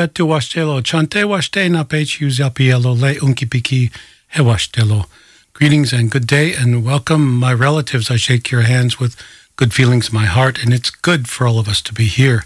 [0.00, 3.90] Ambetu washtelo, chante washte na pechu zapielo le unkipiki
[4.28, 5.04] he washtelo.
[5.52, 8.10] Greetings and good day and welcome, my relatives.
[8.10, 9.14] I shake your hands with
[9.56, 12.44] good feelings in my heart, and it's good for all of us to be here.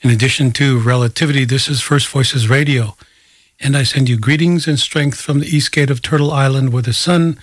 [0.00, 2.96] In addition to relativity, this is First Voices Radio,
[3.60, 6.82] and I send you greetings and strength from the east gate of Turtle Island, where
[6.82, 7.38] the sun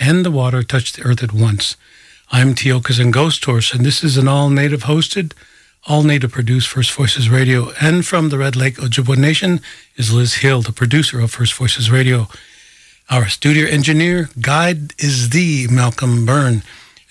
[0.00, 1.76] and the water touch the earth at once.
[2.32, 5.32] I'm Tiokasin Ghost Horse, and this is an all native hosted
[5.86, 7.70] all native produced First Voices Radio.
[7.80, 9.60] And from the Red Lake Ojibwe Nation
[9.96, 12.28] is Liz Hill, the producer of First Voices Radio.
[13.08, 16.62] Our studio engineer guide is the Malcolm Byrne.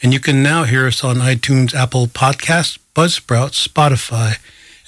[0.01, 4.39] And you can now hear us on iTunes, Apple Podcasts, Buzzsprout, Spotify,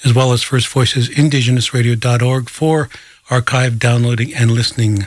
[0.04, 2.88] as well as First Voices Indigenous indigenousradio.org for
[3.30, 5.06] archive downloading and listening.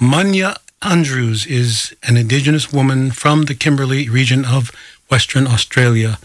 [0.00, 4.70] Munya Andrews is an Indigenous woman from the Kimberley region of
[5.10, 6.18] Western Australia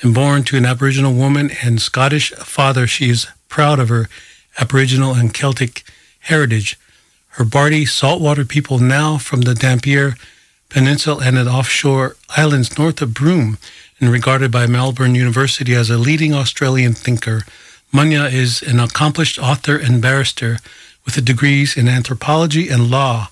[0.00, 4.08] and born to an Aboriginal woman and Scottish father, she is proud of her
[4.58, 5.84] Aboriginal and Celtic
[6.20, 6.78] heritage.
[7.30, 10.16] Her Bardi saltwater people now from the Dampier
[10.68, 13.58] Peninsula and the offshore islands north of Broome
[14.00, 17.42] and regarded by Melbourne University as a leading Australian thinker.
[17.92, 20.58] Munya is an accomplished author and barrister
[21.04, 23.28] with degrees in anthropology and law.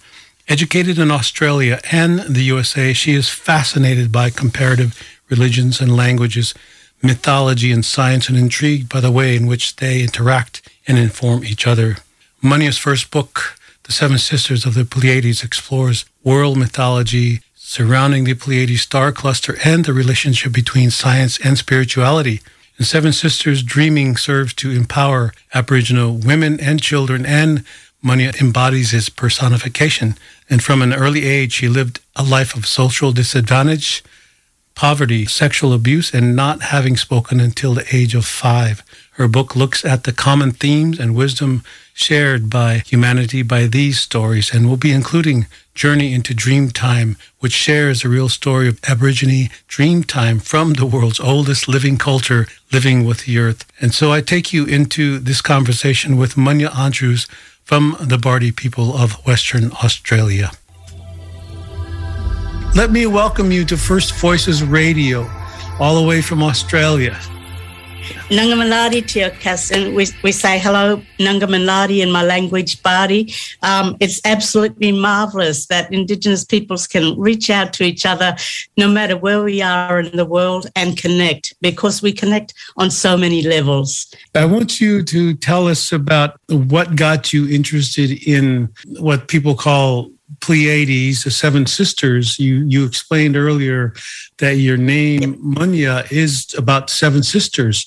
[0.49, 4.95] Educated in Australia and the USA, she is fascinated by comparative
[5.29, 6.55] religions and languages,
[7.03, 11.67] mythology and science, and intrigued by the way in which they interact and inform each
[11.67, 11.97] other.
[12.43, 18.83] Munya's first book, The Seven Sisters of the Pleiades, explores world mythology surrounding the Pleiades
[18.83, 22.41] star cluster and the relationship between science and spirituality.
[22.79, 27.65] And Seven Sisters Dreaming serves to empower Aboriginal women and children, and
[28.05, 30.17] Munya embodies its personification.
[30.49, 34.05] And from an early age, she lived a life of social disadvantage,
[34.77, 38.85] poverty, sexual abuse, and not having spoken until the age of five.
[39.13, 41.65] Her book looks at the common themes and wisdom
[41.95, 48.03] shared by humanity by these stories and will be including Journey into Dreamtime, which shares
[48.03, 53.39] the real story of Aborigine Dreamtime from the world's oldest living culture, living with the
[53.39, 53.65] earth.
[53.81, 57.27] And so I take you into this conversation with Munya Andrews
[57.65, 60.53] from the Bardi people of Western Australia.
[62.77, 65.27] Let me welcome you to First Voices Radio,
[65.81, 67.13] all the way from Australia.
[68.29, 73.33] Nangamaladi Tiokas, and we, we say hello, Nangamaladi in my language, Bardi.
[73.63, 78.37] Um, it's absolutely marvelous that Indigenous peoples can reach out to each other
[78.77, 83.17] no matter where we are in the world and connect because we connect on so
[83.17, 84.15] many levels.
[84.35, 88.69] I want you to tell us about what got you interested in
[88.99, 90.11] what people call
[90.47, 92.39] Pleiades, the seven sisters.
[92.39, 93.95] You you explained earlier
[94.39, 97.85] that your name Munya is about seven sisters.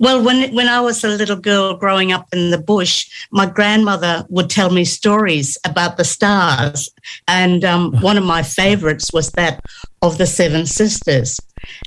[0.00, 4.26] Well, when when I was a little girl growing up in the bush, my grandmother
[4.28, 6.90] would tell me stories about the stars,
[7.28, 9.60] and um, one of my favorites was that
[10.02, 11.38] of the seven sisters.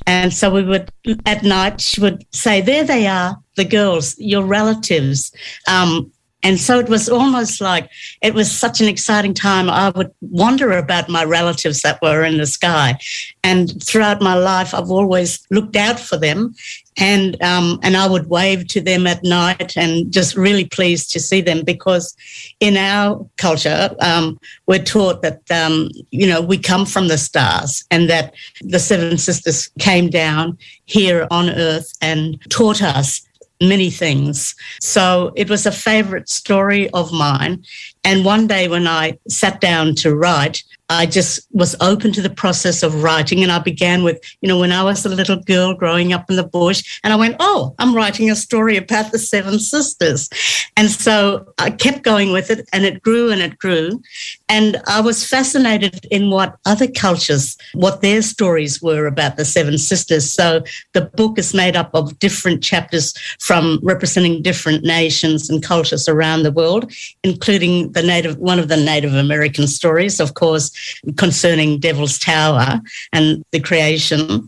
[0.08, 0.90] And so we would
[1.26, 5.34] at night she would say, "There they are, the girls, your relatives."
[5.68, 7.90] Um, and so it was almost like
[8.22, 9.70] it was such an exciting time.
[9.70, 12.98] I would wonder about my relatives that were in the sky.
[13.44, 16.56] And throughout my life, I've always looked out for them.
[16.98, 21.20] and um, and I would wave to them at night, and just really pleased to
[21.20, 22.16] see them because
[22.60, 27.86] in our culture um, we're taught that um, you know we come from the stars,
[27.92, 33.22] and that the Seven Sisters came down here on Earth and taught us
[33.62, 34.56] many things.
[34.82, 37.64] So it was a favorite story of mine.
[38.04, 42.30] And one day when I sat down to write, I just was open to the
[42.30, 43.44] process of writing.
[43.44, 46.36] And I began with, you know, when I was a little girl growing up in
[46.36, 50.30] the bush, and I went, oh, I'm writing a story about the Seven Sisters.
[50.76, 54.02] And so I kept going with it, and it grew and it grew.
[54.50, 59.78] And I was fascinated in what other cultures, what their stories were about the Seven
[59.78, 60.30] Sisters.
[60.30, 60.62] So
[60.92, 66.44] the book is made up of different chapters from representing different nations and cultures around
[66.44, 66.92] the world,
[67.24, 70.70] including the native, one of the Native American stories, of course,
[71.18, 72.82] concerning Devil's Tower
[73.14, 74.48] and the creation.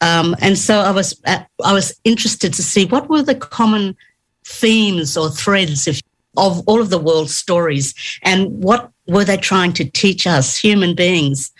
[0.00, 3.96] Um, and so I was uh, I was interested to see what were the common
[4.44, 6.00] themes or threads of,
[6.36, 10.94] of all of the world's stories and what were they trying to teach us human
[10.94, 11.50] beings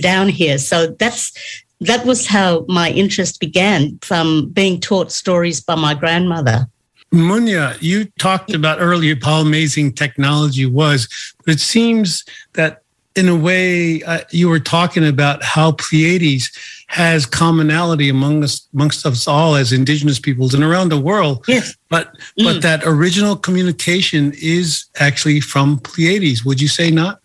[0.00, 0.58] down here.
[0.58, 1.32] So that's
[1.80, 6.66] that was how my interest began from being taught stories by my grandmother.
[7.12, 11.08] Munya, you talked about earlier how amazing technology was,
[11.44, 12.82] but it seems that
[13.18, 16.50] in a way, uh, you were talking about how Pleiades
[16.86, 21.44] has commonality among us, amongst us all as indigenous peoples and around the world.
[21.48, 21.76] Yes.
[21.88, 22.44] But mm.
[22.44, 26.44] but that original communication is actually from Pleiades.
[26.44, 27.18] Would you say not?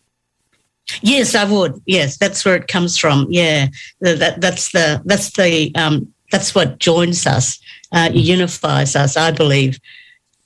[1.01, 1.79] Yes, I would.
[1.85, 3.27] Yes, that's where it comes from.
[3.29, 3.67] Yeah,
[4.01, 7.59] that that's the that's the um, that's what joins us,
[7.91, 9.15] uh, unifies us.
[9.15, 9.79] I believe.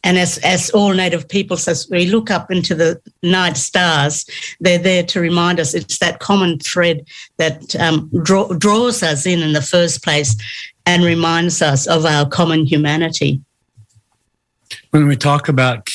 [0.04, 4.26] And as, as all Native peoples, as we look up into the night stars,
[4.60, 7.06] they're there to remind us it's that common thread
[7.38, 10.36] that um, draw, draws us in in the first place
[10.86, 13.42] and reminds us of our common humanity.
[14.92, 15.90] When we talk about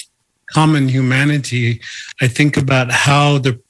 [0.52, 1.80] common humanity,
[2.20, 3.60] I think about how the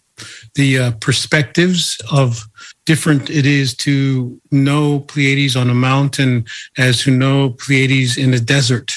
[0.55, 2.47] the uh, perspectives of
[2.85, 6.45] different it is to know Pleiades on a mountain
[6.77, 8.93] as to know Pleiades in a desert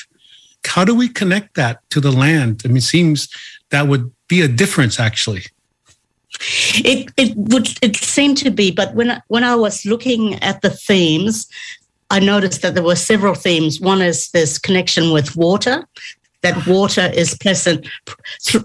[0.67, 2.61] how do we connect that to the land?
[2.65, 3.29] I mean, it seems
[3.69, 5.43] that would be a difference actually.
[6.83, 10.69] It it would it seemed to be, but when when I was looking at the
[10.69, 11.47] themes,
[12.09, 13.79] I noticed that there were several themes.
[13.79, 15.87] One is this connection with water,
[16.41, 17.87] that water is present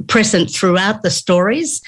[0.09, 1.81] present throughout the stories,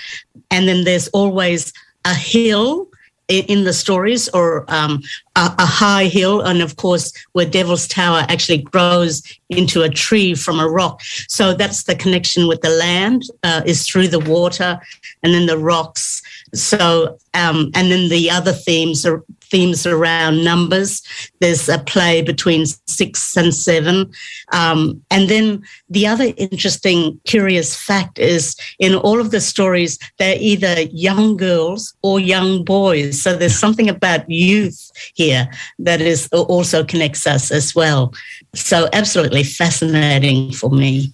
[0.51, 1.73] and then there's always
[2.05, 2.89] a hill
[3.29, 5.03] in the stories or um,
[5.37, 6.41] a, a, high hill.
[6.43, 11.01] And of course where devil's tower actually grows into a tree from a rock.
[11.29, 14.81] So that's the connection with the land uh, is through the water
[15.23, 16.23] and then the rocks.
[16.55, 21.03] So um, and then the other themes are themes around numbers.
[21.41, 24.11] There's a play between six and seven.
[24.51, 30.39] Um, and then the other interesting, curious fact is in all of the stories, they're
[30.41, 33.21] either young girls or young boys.
[33.21, 38.15] So there's something about youth here that is also connects us as well.
[38.55, 41.13] So absolutely fascinating for me.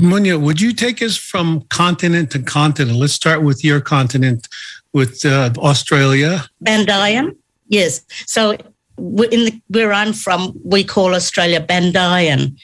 [0.00, 2.98] Munya, would you take us from continent to continent?
[2.98, 4.48] Let's start with your continent,
[4.92, 6.48] with uh, Australia.
[6.60, 7.36] Bandayan.
[7.66, 8.04] Yes.
[8.26, 12.56] So in the, where I'm from, we call Australia Bandayan,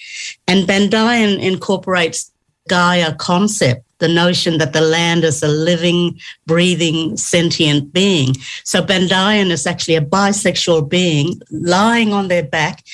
[0.47, 2.31] and Bandayan incorporates
[2.69, 8.35] Gaia concept, the notion that the land is a living, breathing, sentient being.
[8.65, 12.85] So Bandayan is actually a bisexual being lying on their back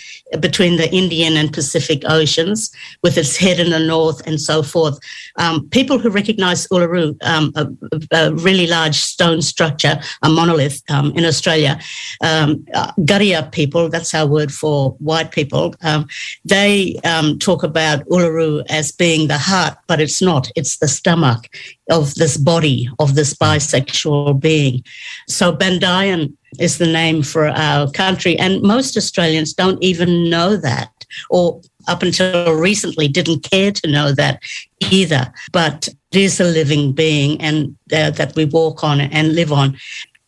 [0.40, 2.70] between the Indian and Pacific Oceans,
[3.02, 4.98] with its head in the north and so forth.
[5.36, 7.68] Um, people who recognize Uluru, um, a,
[8.12, 11.78] a, really large stone structure, a monolith um, in Australia,
[12.22, 16.08] um, uh, Garia people, that's our word for white people, um,
[16.44, 21.48] they um, talk about Uluru as being the heart, but it's not, it's the stomach
[21.90, 24.82] of this body, of this bisexual being.
[25.28, 28.38] So Bandayan is the name for our country.
[28.38, 30.90] And most Australians don't even know that,
[31.30, 34.42] or up until recently didn't care to know that
[34.90, 35.32] either.
[35.52, 39.76] But it is a living being and uh, that we walk on and live on.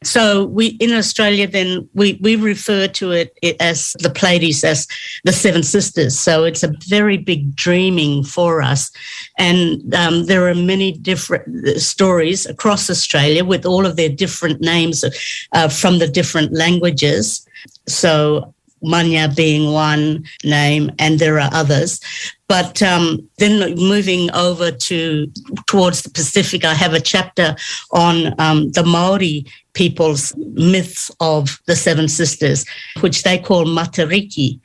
[0.04, 4.86] So we in Australia then we, we refer to it, as the Pleiades as
[5.24, 6.16] the Seven Sisters.
[6.16, 8.92] So it's a very big dreaming for us,
[9.38, 14.60] and um, there are many different uh, stories across Australia with all of their different
[14.60, 15.04] names
[15.52, 17.44] uh, from the different languages.
[17.88, 22.00] So Munya being one name, and there are others.
[22.48, 25.26] But um, then moving over to
[25.66, 27.56] towards the Pacific, I have a chapter
[27.90, 29.44] on um, the Maori
[29.78, 30.34] people's
[30.72, 32.64] myths of the Seven Sisters,
[33.00, 34.58] which they call Matariki.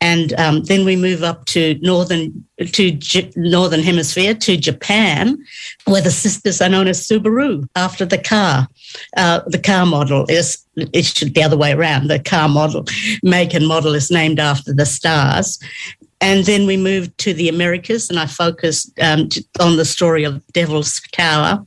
[0.00, 2.32] and um, then we move up to northern
[2.72, 5.36] to J- northern hemisphere to Japan,
[5.84, 8.66] where the sisters are known as Subaru after the car.
[9.16, 12.08] Uh, the car model is it's the other way around.
[12.08, 12.84] The car model,
[13.22, 15.58] make and model is named after the stars.
[16.24, 19.28] And then we moved to the Americas, and I focused um,
[19.60, 21.62] on the story of Devil's Tower.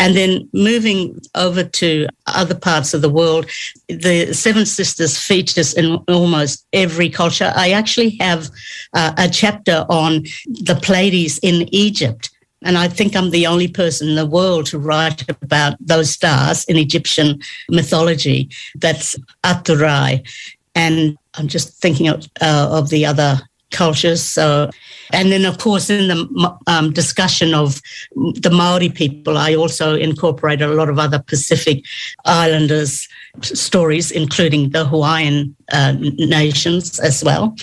[0.00, 3.46] And then moving over to other parts of the world,
[3.88, 7.52] the Seven Sisters features in almost every culture.
[7.54, 8.50] I actually have
[8.92, 12.28] uh, a chapter on the Pleiades in Egypt.
[12.62, 16.64] And I think I'm the only person in the world to write about those stars
[16.64, 17.40] in Egyptian
[17.70, 18.50] mythology.
[18.74, 20.26] That's Aturai.
[20.74, 23.40] And I'm just thinking of, uh, of the other
[23.72, 24.22] cultures.
[24.22, 24.70] So,
[25.12, 27.80] and then of course in the um, discussion of
[28.14, 31.84] the Maori people, I also incorporated a lot of other Pacific
[32.24, 33.08] Islanders
[33.40, 37.56] stories, including the Hawaiian uh, nations as well,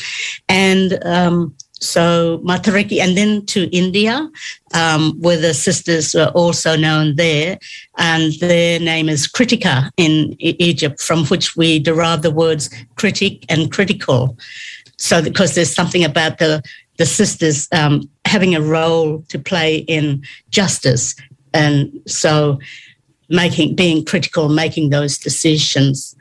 [0.48, 1.04] and.
[1.06, 4.30] Um, so Matariki, and then to India,
[4.74, 7.58] um, where the sisters were also known there,
[7.98, 13.72] and their name is Kritika in Egypt, from which we derive the words critic and
[13.72, 14.38] critical.
[15.00, 16.62] So, because there's something about the
[16.98, 21.15] the sisters um, having a role to play in justice,
[21.53, 22.60] and so
[23.29, 26.15] making being critical, making those decisions.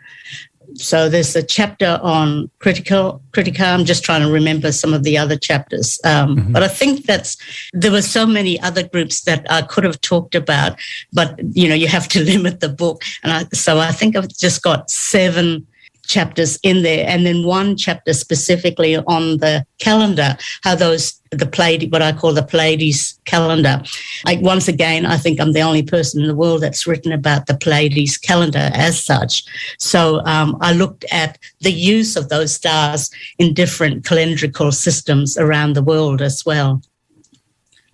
[0.75, 3.65] So there's a chapter on critical critica.
[3.65, 6.53] I'm just trying to remember some of the other chapters, um, mm-hmm.
[6.53, 7.37] but I think that's
[7.73, 10.79] there were so many other groups that I could have talked about,
[11.13, 14.29] but you know you have to limit the book, and I, so I think I've
[14.29, 15.67] just got seven
[16.09, 21.91] chapters in there, and then one chapter specifically on the calendar, how those the Pleiades,
[21.91, 23.83] what I call the Pleiades calendar.
[24.25, 27.47] Like once again, I think I'm the only person in the world that's written about
[27.47, 29.45] the Pleiades calendar as such.
[29.79, 35.75] So um, I looked at the use of those stars in different calendrical systems around
[35.75, 36.83] the world as well.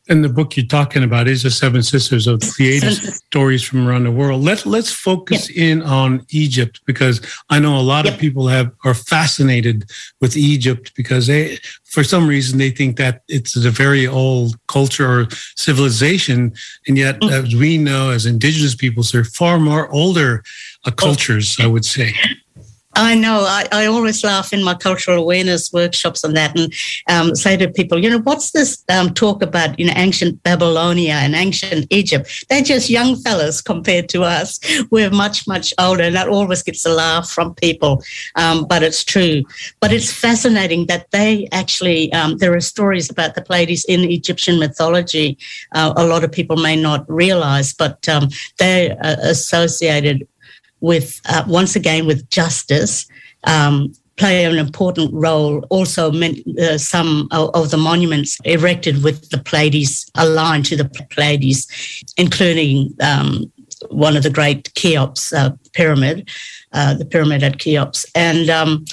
[0.07, 4.05] And the book you're talking about is the Seven Sisters of Pleiades stories from around
[4.05, 4.43] the world.
[4.43, 5.59] Let Let's focus yep.
[5.59, 8.15] in on Egypt because I know a lot yep.
[8.15, 9.85] of people have are fascinated
[10.21, 15.21] with Egypt because they, for some reason, they think that it's a very old culture
[15.21, 16.53] or civilization,
[16.87, 17.31] and yet, mm.
[17.31, 20.43] as we know, as Indigenous peoples, they're far more older
[20.85, 21.57] uh, cultures.
[21.59, 22.13] I would say.
[22.97, 23.41] I know.
[23.41, 26.73] I, I always laugh in my cultural awareness workshops on that and
[27.09, 31.15] um, say to people, you know, what's this um, talk about, you know, ancient Babylonia
[31.15, 32.45] and ancient Egypt?
[32.49, 34.61] They're just young fellas compared to us.
[34.91, 36.05] We're much, much older.
[36.05, 38.03] And that always gets a laugh from people.
[38.37, 39.43] Um, but it's true.
[39.81, 44.59] But it's fascinating that they actually, um, there are stories about the Pleiades in Egyptian
[44.59, 45.37] mythology.
[45.73, 50.29] Uh, a lot of people may not realize, but um, they're uh, associated
[50.85, 53.07] with uh, once again with justice.
[53.45, 55.65] Um, play an important role.
[55.71, 61.67] Also, uh, some of the monuments erected with the Pleiades aligned to the Pleiades,
[62.17, 63.53] including um,
[63.89, 66.29] one of the great Cheops uh, pyramid,
[66.73, 68.85] uh, the pyramid at Cheops, and um,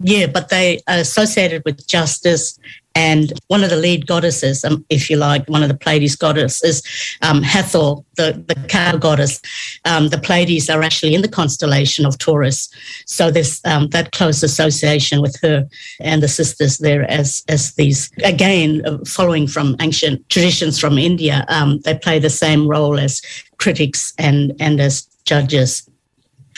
[0.00, 2.58] yeah, but they are associated with justice
[2.96, 6.82] and one of the lead goddesses, um, if you like, one of the Pleiades goddesses,
[7.20, 9.38] um, Hathor, the, the cow goddess.
[9.84, 12.70] Um, the Pleiades are actually in the constellation of Taurus.
[13.04, 15.68] So there's um, that close association with her
[16.00, 21.44] and the sisters there as, as these, again, uh, following from ancient traditions from India,
[21.48, 23.20] um, they play the same role as
[23.58, 25.86] critics and, and as judges.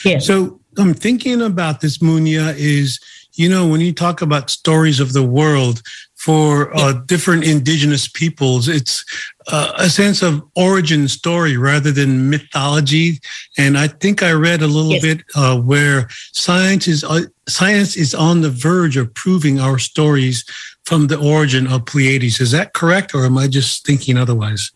[0.04, 0.20] Yeah.
[0.20, 3.00] So I'm thinking about this, Munya, is
[3.38, 5.80] you know, when you talk about stories of the world,
[6.18, 8.68] for uh, different indigenous peoples.
[8.68, 9.04] It's
[9.46, 13.20] uh, a sense of origin story rather than mythology.
[13.56, 15.02] And I think I read a little yes.
[15.02, 20.44] bit uh, where science is uh, science is on the verge of proving our stories
[20.84, 22.40] from the origin of Pleiades.
[22.40, 24.72] Is that correct, or am I just thinking otherwise?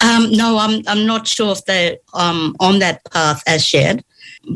[0.00, 4.04] Um, no, I'm I'm not sure if they're um, on that path as yet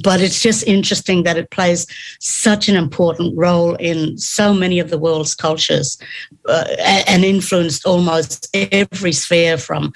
[0.02, 1.86] but it's just interesting that it plays
[2.20, 5.98] such an important role in so many of the world's cultures
[6.46, 6.64] uh,
[7.06, 9.92] and influenced almost every sphere from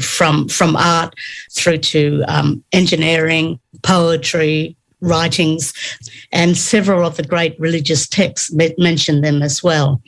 [0.00, 1.14] from from art
[1.52, 5.72] through to um, engineering, poetry, writings,
[6.32, 10.02] and several of the great religious texts mention them as well,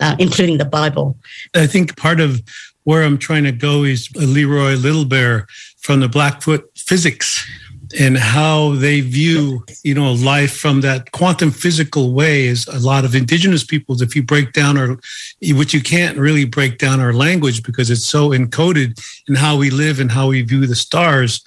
[0.00, 1.16] uh, including the Bible.
[1.54, 2.42] I think part of
[2.84, 5.46] where I'm trying to go is Leroy Little Bear
[5.78, 7.44] from the Blackfoot Physics
[7.98, 13.04] and how they view you know life from that quantum physical way is a lot
[13.04, 14.98] of indigenous peoples if you break down our
[15.52, 19.70] which you can't really break down our language because it's so encoded in how we
[19.70, 21.42] live and how we view the stars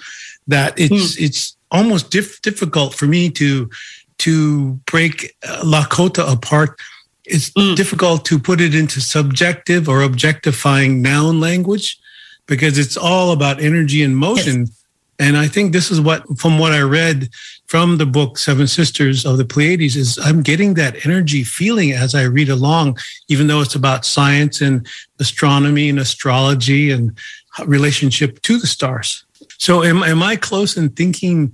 [0.47, 1.21] that it's mm.
[1.21, 3.69] it's almost dif- difficult for me to
[4.17, 6.79] to break lakota apart
[7.25, 7.75] it's mm.
[7.75, 11.99] difficult to put it into subjective or objectifying noun language
[12.47, 14.61] because it's all about energy and motion.
[14.61, 14.78] Yes.
[15.19, 17.29] And I think this is what, from what I read
[17.67, 22.15] from the book Seven Sisters of the Pleiades, is I'm getting that energy feeling as
[22.15, 22.97] I read along,
[23.27, 24.87] even though it's about science and
[25.19, 27.15] astronomy and astrology and
[27.65, 29.25] relationship to the stars.
[29.57, 31.53] So, am, am I close in thinking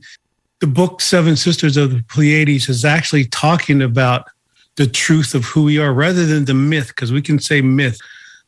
[0.59, 4.29] the book Seven Sisters of the Pleiades is actually talking about
[4.75, 6.89] the truth of who we are rather than the myth?
[6.89, 7.99] Because we can say myth.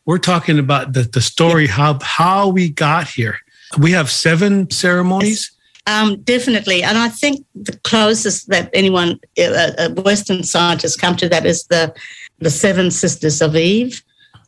[0.05, 3.39] We're talking about the, the story, how, how we got here
[3.77, 5.51] we have seven ceremonies.
[5.87, 6.83] Um, definitely.
[6.83, 11.95] And I think the closest that anyone, a Western scientists come to that is the,
[12.39, 14.03] the seven sisters of Eve.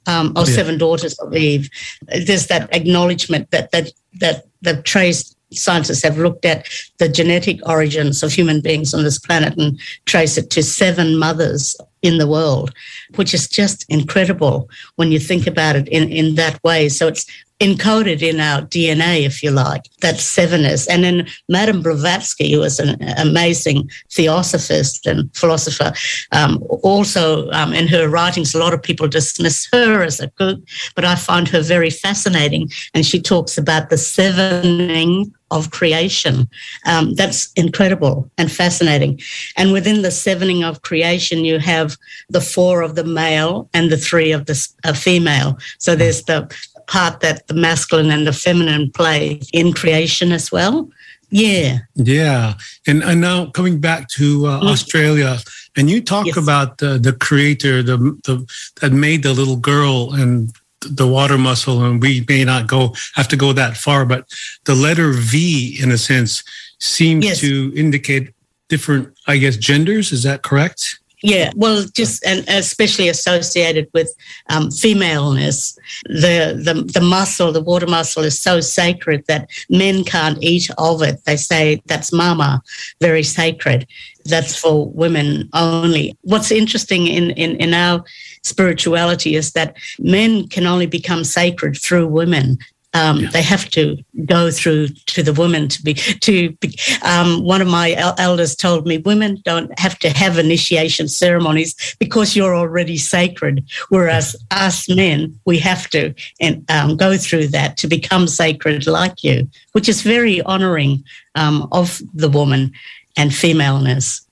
[0.08, 0.56] Um, or yeah.
[0.56, 1.70] seven daughters of Eve.
[2.08, 8.24] There's that acknowledgement that that that the trace scientists have looked at the genetic origins
[8.24, 12.74] of human beings on this planet and trace it to seven mothers in the world,
[13.16, 16.90] which is just incredible when you think about it in, in that way.
[16.90, 17.26] So it's
[17.60, 20.88] encoded in our DNA, if you like, that sevenness.
[20.90, 25.94] And then Madame Blavatsky, who was an amazing theosophist and philosopher,
[26.32, 30.66] um, also um, in her writings, a lot of people dismiss her as a good,
[30.96, 32.70] but I find her very fascinating.
[32.94, 36.48] And she talks about the sevening of creation.
[36.86, 39.20] Um, that's incredible and fascinating.
[39.58, 41.98] And within the sevening of creation, you have
[42.30, 45.58] the four of the male and the three of the uh, female.
[45.78, 46.56] So there's the
[46.90, 50.90] part that the masculine and the feminine play in creation as well.
[51.30, 51.80] Yeah.
[51.96, 52.56] Yeah.
[52.88, 54.72] And, and now coming back to uh, mm.
[54.72, 55.38] Australia,
[55.78, 56.38] and you talk yes.
[56.38, 58.46] about the, the creator the, the
[58.82, 63.28] that made the little girl and the water mussel, and we may not go have
[63.28, 64.28] to go that far, but
[64.66, 66.44] the letter V, in a sense,
[66.80, 67.40] seems yes.
[67.42, 68.34] to indicate
[68.70, 70.12] different, I guess, genders.
[70.12, 71.00] Is that correct?
[71.22, 74.14] Yeah, well, just and especially associated with
[74.50, 80.42] um, femaleness, the, the the mussel, the water muscle, is so sacred that men can't
[80.42, 81.24] eat of it.
[81.26, 82.62] They say that's mama,
[83.02, 83.86] very sacred.
[84.26, 86.18] That's for women only.
[86.22, 88.04] What's interesting in in, in our
[88.44, 92.60] spirituality is that men can only become sacred through women.
[92.94, 93.30] Um, yeah.
[93.30, 96.52] They have to go through to the women to be to.
[96.54, 101.96] Be, um, one of my elders told me women don't have to have initiation ceremonies
[102.00, 107.78] because you're already sacred, whereas us men we have to and um, go through that
[107.78, 111.04] to become sacred like you, which is very honouring
[111.36, 112.72] um, of the woman
[113.18, 114.26] and femaleness.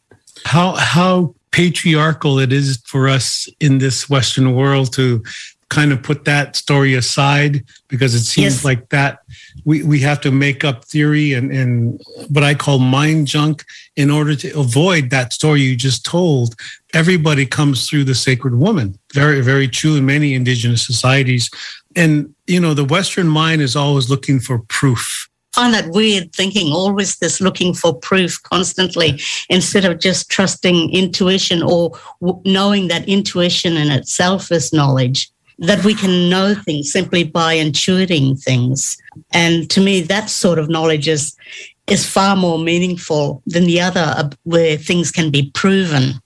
[0.46, 5.24] How how patriarchal it is for us in this Western world to
[5.70, 8.66] kind of put that story aside because it seems yes.
[8.66, 9.20] like that
[9.66, 12.00] we, we have to make up theory and, and
[12.30, 16.56] what I call mind junk in order to avoid that story you just told.
[16.94, 18.98] Everybody comes through the sacred woman.
[19.14, 21.50] Very, very true in many indigenous societies.
[21.96, 26.34] And, you know, the Western mind is always looking for proof I find that weird
[26.34, 31.98] thinking, always this looking for proof constantly instead of just trusting intuition or
[32.46, 38.42] knowing that intuition in itself is knowledge that we can know things simply by intuiting
[38.42, 38.98] things.
[39.32, 41.36] And to me, that sort of knowledge is
[41.88, 46.22] is far more meaningful than the other uh, where things can be proven.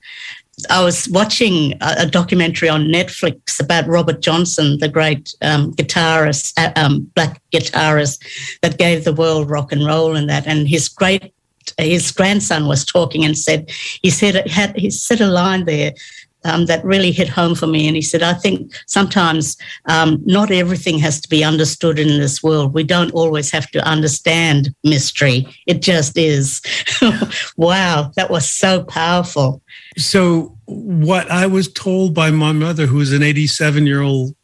[0.69, 6.71] I was watching a, documentary on Netflix about Robert Johnson, the great um, guitarist, uh,
[6.75, 8.19] um, black guitarist
[8.61, 10.45] that gave the world rock and roll and that.
[10.45, 11.33] And his great,
[11.77, 15.93] his grandson was talking and said, he said, had, he said a line there
[16.43, 17.87] um, that really hit home for me.
[17.87, 22.41] And he said, I think sometimes um, not everything has to be understood in this
[22.41, 22.73] world.
[22.73, 26.61] We don't always have to understand mystery, it just is.
[27.57, 29.61] wow, that was so powerful.
[29.97, 34.35] So, what I was told by my mother, who is an 87 year old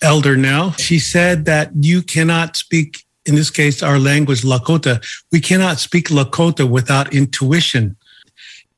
[0.00, 3.04] elder now, she said that you cannot speak.
[3.24, 7.96] In this case, our language, Lakota, we cannot speak Lakota without intuition.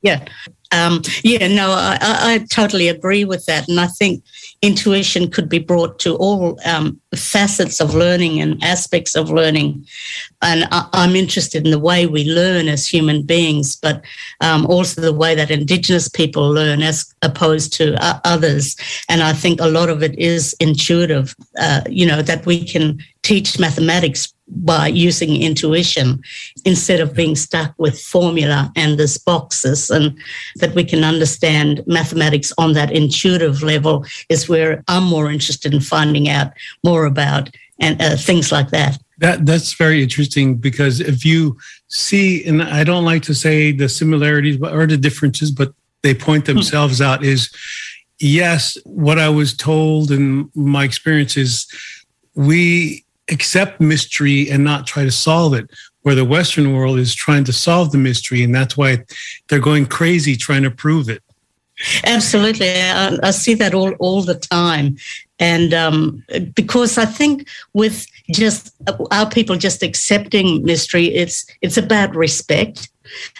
[0.03, 0.23] Yeah.
[0.71, 3.67] Um, yeah, no, I, I, totally agree with that.
[3.69, 4.23] And I think
[4.61, 9.85] intuition could be brought to all um, facets of learning and aspects of learning.
[10.41, 14.03] And I, am interested in the way we learn as human beings, but
[14.41, 18.75] um, also the way that Indigenous people learn as opposed to uh, others.
[19.07, 22.99] And I think a lot of it is intuitive, uh, you know, that we can
[23.21, 26.21] teach mathematics by using intuition
[26.65, 30.15] instead of being stuck with formula and these boxes and
[30.57, 35.81] that we can understand mathematics on that intuitive level is where I'm more interested in
[35.81, 36.51] finding out
[36.83, 38.97] more about and uh, things like that.
[39.17, 43.87] That that's very interesting because if you see, and I don't like to say the
[43.87, 47.23] similarities or the differences, but they point themselves out.
[47.23, 47.49] Is
[48.19, 51.65] yes, what I was told and my experience is
[52.35, 55.69] we accept mystery and not try to solve it,
[56.01, 58.43] where the Western world is trying to solve the mystery.
[58.43, 59.03] And that's why
[59.47, 61.21] they're going crazy trying to prove it.
[62.05, 62.69] Absolutely.
[62.69, 64.97] I, I see that all, all the time.
[65.39, 68.73] And um, because I think with just
[69.11, 72.89] our people just accepting mystery, it's it's about respect.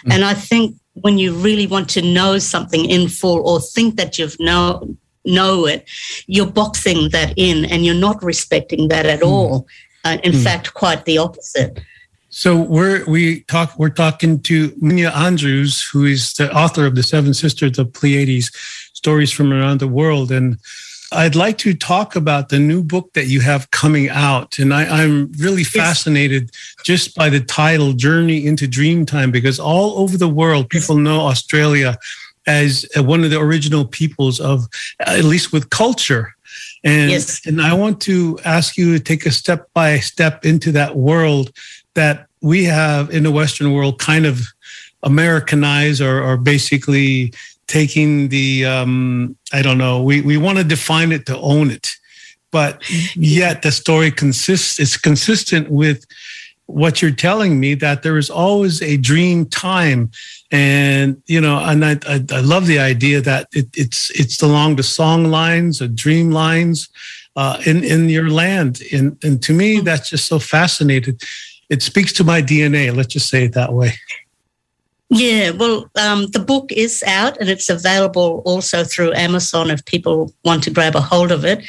[0.04, 0.14] Mm.
[0.14, 4.18] And I think when you really want to know something in full or think that
[4.18, 4.96] you've know
[5.26, 5.84] know it,
[6.26, 9.26] you're boxing that in and you're not respecting that at mm.
[9.26, 9.66] all.
[10.04, 10.44] Uh, in mm.
[10.44, 11.80] fact, quite the opposite.
[12.28, 17.02] So we're we talk we're talking to Munya Andrews, who is the author of the
[17.02, 18.50] Seven Sisters of Pleiades,
[18.92, 20.58] stories from around the world, and
[21.12, 24.58] I'd like to talk about the new book that you have coming out.
[24.58, 26.50] And I, am really fascinated
[26.84, 31.96] just by the title, Journey into Dreamtime, because all over the world, people know Australia
[32.46, 34.66] as one of the original peoples of,
[35.00, 36.34] at least with culture.
[36.84, 37.44] And, yes.
[37.46, 41.52] and I want to ask you to take a step by step into that world
[41.94, 44.40] that we have in the Western world kind of
[45.02, 47.32] Americanized or, or basically
[47.66, 50.02] taking the um, I don't know.
[50.02, 51.96] We we want to define it to own it,
[52.50, 52.82] but
[53.16, 56.06] yet the story consists it's consistent with
[56.66, 60.10] what you're telling me that there is always a dream time
[60.50, 64.76] and you know and i i, I love the idea that it, it's it's along
[64.76, 66.88] the song lines or dream lines
[67.36, 71.18] uh, in in your land and and to me that's just so fascinating
[71.68, 72.94] it speaks to my DNA.
[72.94, 73.94] Let's just say it that way.
[75.08, 80.32] Yeah, well, um, the book is out and it's available also through Amazon if people
[80.44, 81.60] want to grab a hold of it.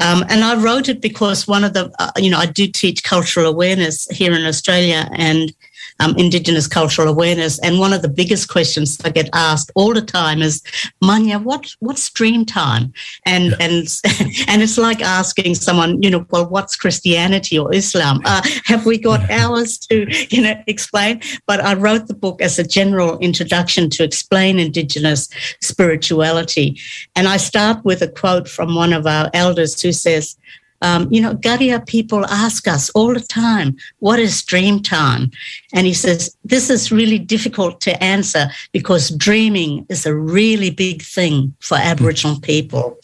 [0.00, 3.02] Um, and I wrote it because one of the, uh, you know, I do teach
[3.02, 5.52] cultural awareness here in Australia and
[6.00, 7.58] um, Indigenous cultural awareness.
[7.60, 10.62] And one of the biggest questions I get asked all the time is,
[11.02, 12.92] Munya, what what's dream time?
[13.26, 13.56] And yeah.
[13.60, 14.00] and
[14.48, 18.20] and it's like asking someone, you know, well, what's Christianity or Islam?
[18.24, 21.20] Uh, have we got hours to you know explain?
[21.46, 25.28] But I wrote the book as a general introduction to explain Indigenous
[25.60, 26.78] spirituality,
[27.14, 30.36] and I start with a quote from one of our elders who says.
[30.82, 35.30] Um, you know, Garia people ask us all the time, what is dream time?
[35.72, 41.02] And he says, this is really difficult to answer because dreaming is a really big
[41.02, 42.98] thing for Aboriginal people.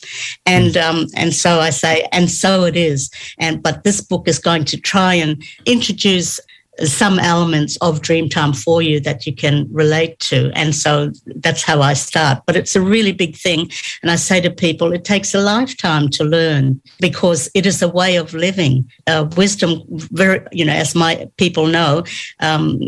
[0.45, 3.11] And, um, and so I say, and so it is.
[3.39, 6.39] And, but this book is going to try and introduce
[6.85, 10.51] some elements of Dreamtime for you that you can relate to.
[10.55, 12.43] And so that's how I start.
[12.47, 13.71] But it's a really big thing.
[14.03, 17.89] And I say to people, it takes a lifetime to learn because it is a
[17.89, 18.91] way of living.
[19.07, 22.05] Uh, wisdom, very, you know, as my people know,
[22.41, 22.81] um,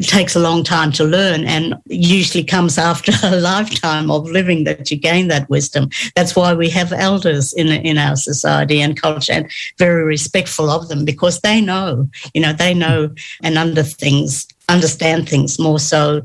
[0.00, 4.90] takes a long time to learn and usually comes after a lifetime of living that
[4.90, 5.88] you gain that wisdom.
[6.16, 10.88] That's why we have elders in, in our society and culture and very respectful of
[10.88, 13.11] them because they know, you know, they know
[13.42, 16.22] and under things, understand things more so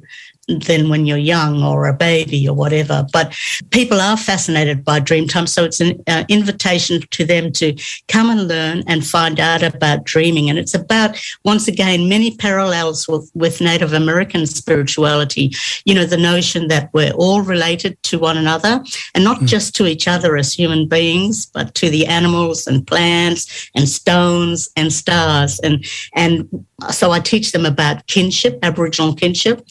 [0.47, 3.05] than when you're young or a baby or whatever.
[3.11, 3.35] But
[3.71, 5.47] people are fascinated by Dreamtime.
[5.47, 7.75] So it's an uh, invitation to them to
[8.07, 10.49] come and learn and find out about dreaming.
[10.49, 15.51] And it's about, once again, many parallels with, with Native American spirituality.
[15.85, 18.83] You know, the notion that we're all related to one another
[19.13, 19.47] and not mm.
[19.47, 24.69] just to each other as human beings, but to the animals and plants and stones
[24.77, 25.59] and stars.
[25.59, 29.67] And, and so I teach them about kinship, Aboriginal kinship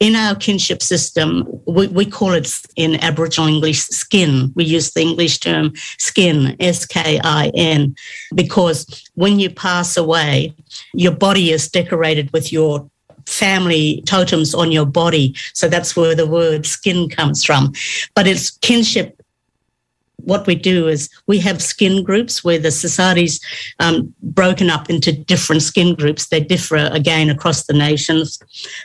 [0.00, 4.50] in our kinship system, we, we call it in Aboriginal English skin.
[4.56, 7.94] We use the English term skin, S K I N,
[8.34, 10.54] because when you pass away,
[10.94, 12.90] your body is decorated with your
[13.26, 15.36] family totems on your body.
[15.52, 17.72] So that's where the word skin comes from.
[18.14, 19.19] But it's kinship
[20.24, 23.40] what we do is we have skin groups where the society's
[23.78, 26.28] um, broken up into different skin groups.
[26.28, 28.38] They differ again across the nations.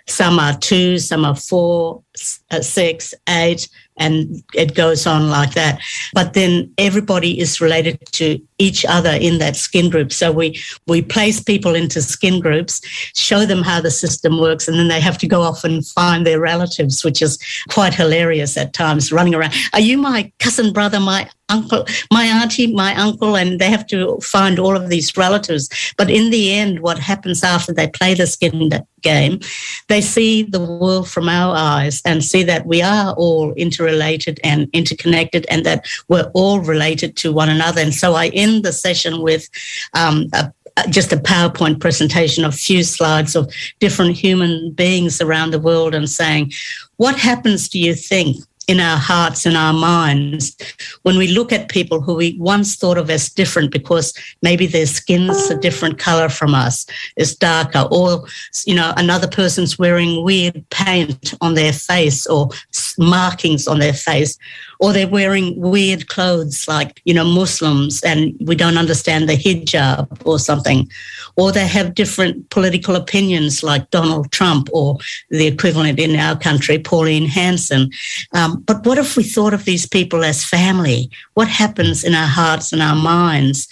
[0.08, 2.04] Some are two, some are four,
[2.52, 3.68] uh, six, eight,
[3.98, 5.80] and it goes on like that.
[6.14, 10.12] But then everybody is related to each other in that skin group.
[10.12, 12.82] So we we place people into skin groups,
[13.16, 16.26] show them how the system works, and then they have to go off and find
[16.26, 17.38] their relatives, which is
[17.70, 19.54] quite hilarious at times, running around.
[19.74, 24.18] Are you my cousin brother, my uncle, my auntie, my uncle, and they have to
[24.20, 25.70] find all of these relatives.
[25.98, 29.40] But in the end, what happens after they play the skin game,
[29.88, 34.68] they see the world from our eyes and see that we are all interrelated and
[34.74, 37.82] interconnected and that we're all related to one another.
[37.82, 39.48] And so I end the session with
[39.94, 40.52] um, a
[40.90, 46.10] just a PowerPoint presentation of few slides of different human beings around the world and
[46.10, 46.52] saying,
[46.98, 50.56] what happens do you think in our hearts and our minds
[51.04, 54.86] when we look at people who we once thought of as different because maybe their
[54.86, 58.26] skin's a different color from us, is darker, or
[58.66, 62.50] you know another person's wearing weird paint on their face or
[62.98, 64.38] markings on their face,
[64.80, 70.08] or they're wearing weird clothes like you know Muslims and we don't understand the hijab
[70.26, 70.90] or something,
[71.36, 74.98] or they have different political opinions like Donald Trump or
[75.30, 77.92] the equivalent in our country, Pauline Hanson.
[78.34, 81.10] Um, but what if we thought of these people as family?
[81.34, 83.68] What happens in our hearts and our minds?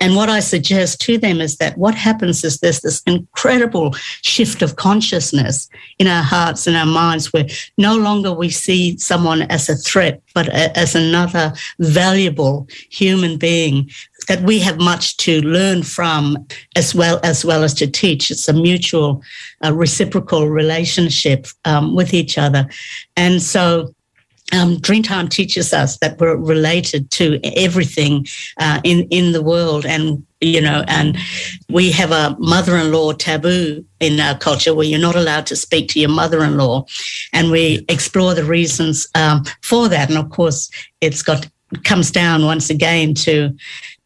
[0.00, 4.62] And what I suggest to them is that what happens is there's this incredible shift
[4.62, 5.68] of consciousness
[5.98, 10.22] in our hearts and our minds where no longer we see someone as a threat,
[10.34, 13.90] but as another valuable human being
[14.28, 18.30] that we have much to learn from as well as well as to teach.
[18.30, 19.22] It's a mutual
[19.64, 22.68] uh, reciprocal relationship um, with each other.
[23.16, 23.94] And so
[24.52, 28.26] um, Dreamtime teaches us that we're related to everything
[28.58, 31.16] uh, in in the world, and you know, and
[31.68, 36.00] we have a mother-in-law taboo in our culture where you're not allowed to speak to
[36.00, 36.84] your mother-in-law,
[37.32, 40.08] and we explore the reasons um, for that.
[40.08, 41.48] And of course, it's got
[41.84, 43.54] comes down once again to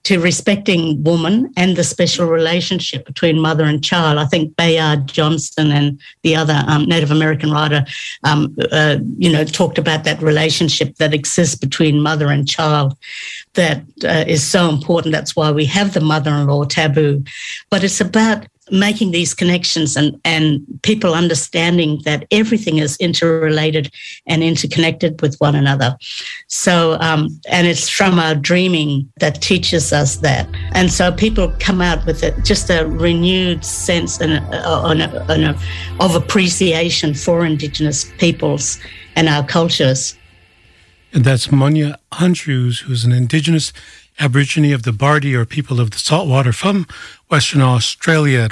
[0.04, 4.18] to respecting woman and the special relationship between mother and child.
[4.18, 7.84] I think Bayard Johnson and the other um, Native American writer,
[8.24, 12.96] um, uh, you know, talked about that relationship that exists between mother and child
[13.54, 15.12] that uh, is so important.
[15.12, 17.22] That's why we have the mother-in-law taboo.
[17.70, 23.92] But it's about making these connections and, and people understanding that everything is interrelated
[24.26, 25.96] and interconnected with one another.
[26.48, 30.48] So, um, and it's from our dreaming that teaches us that.
[30.72, 35.54] And so people come out with it, just a renewed sense and, uh,
[36.00, 38.78] of appreciation for Indigenous peoples
[39.14, 40.16] and our cultures.
[41.12, 43.72] And that's Munya Andrews, who's an Indigenous
[44.18, 46.86] Aborigine of the Bardi or people of the saltwater from
[47.28, 48.48] Western Australia.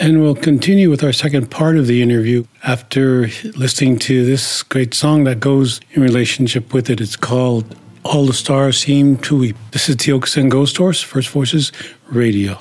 [0.00, 4.92] And we'll continue with our second part of the interview after listening to this great
[4.92, 7.00] song that goes in relationship with it.
[7.00, 9.56] It's called All the Stars Seem to Weep.
[9.70, 11.70] This is Tiokasin Ghost Horse, First Voices
[12.08, 12.58] Radio.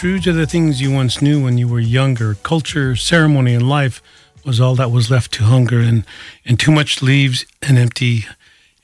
[0.00, 4.00] True to the things you once knew when you were younger, culture, ceremony, and life
[4.46, 6.06] was all that was left to hunger, and,
[6.42, 8.24] and too much leaves an empty,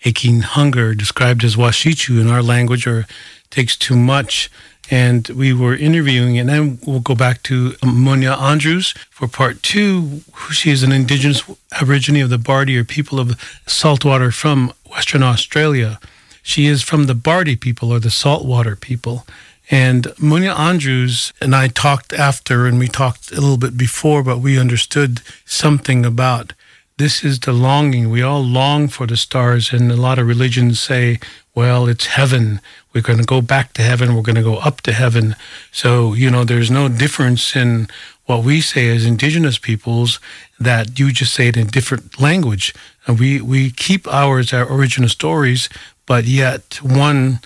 [0.05, 3.07] aching hunger, described as washichu in our language, or
[3.48, 4.50] takes too much.
[4.90, 10.20] And we were interviewing, and then we'll go back to Munya Andrews for part two.
[10.50, 11.42] She is an indigenous
[11.81, 15.98] aborigine of the Bardi, or people of saltwater from Western Australia.
[16.42, 19.26] She is from the Bardi people, or the saltwater people.
[19.70, 24.38] And Munya Andrews and I talked after, and we talked a little bit before, but
[24.38, 26.52] we understood something about
[26.98, 28.11] this is the longing.
[28.11, 31.18] We all long for the stars, and a lot of religions say,
[31.55, 32.61] well, it's heaven.
[32.92, 34.14] We're going to go back to heaven.
[34.14, 35.37] We're going to go up to heaven.
[35.72, 37.88] So, you know, there's no difference in
[38.24, 40.20] what we say as indigenous peoples
[40.59, 42.74] that you just say it in different language.
[43.07, 45.68] And we, we keep ours, our original stories,
[46.07, 47.40] but yet one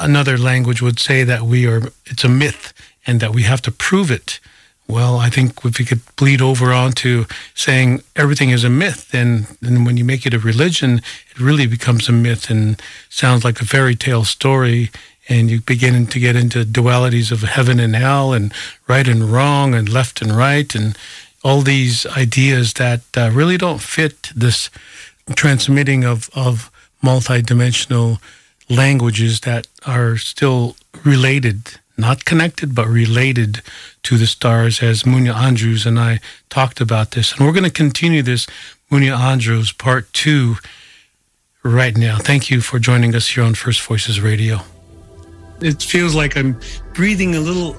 [0.00, 2.72] another language would say that we are it's a myth
[3.06, 4.40] and that we have to prove it.
[4.86, 9.46] Well, I think if we could bleed over onto saying everything is a myth, then,
[9.62, 13.60] then when you make it a religion, it really becomes a myth and sounds like
[13.60, 14.90] a fairy tale story.
[15.26, 18.52] And you begin to get into dualities of heaven and hell and
[18.86, 20.98] right and wrong and left and right and
[21.42, 24.68] all these ideas that uh, really don't fit this
[25.34, 26.70] transmitting of, of
[27.02, 28.18] multidimensional
[28.68, 33.62] languages that are still related, not connected, but related
[34.04, 37.32] to the stars, as Munya Andrews and I talked about this.
[37.32, 38.46] And we're going to continue this
[38.90, 40.56] Munya Andrews part two
[41.62, 42.18] right now.
[42.18, 44.60] Thank you for joining us here on First Voices Radio.
[45.60, 46.60] It feels like I'm
[46.92, 47.74] breathing a little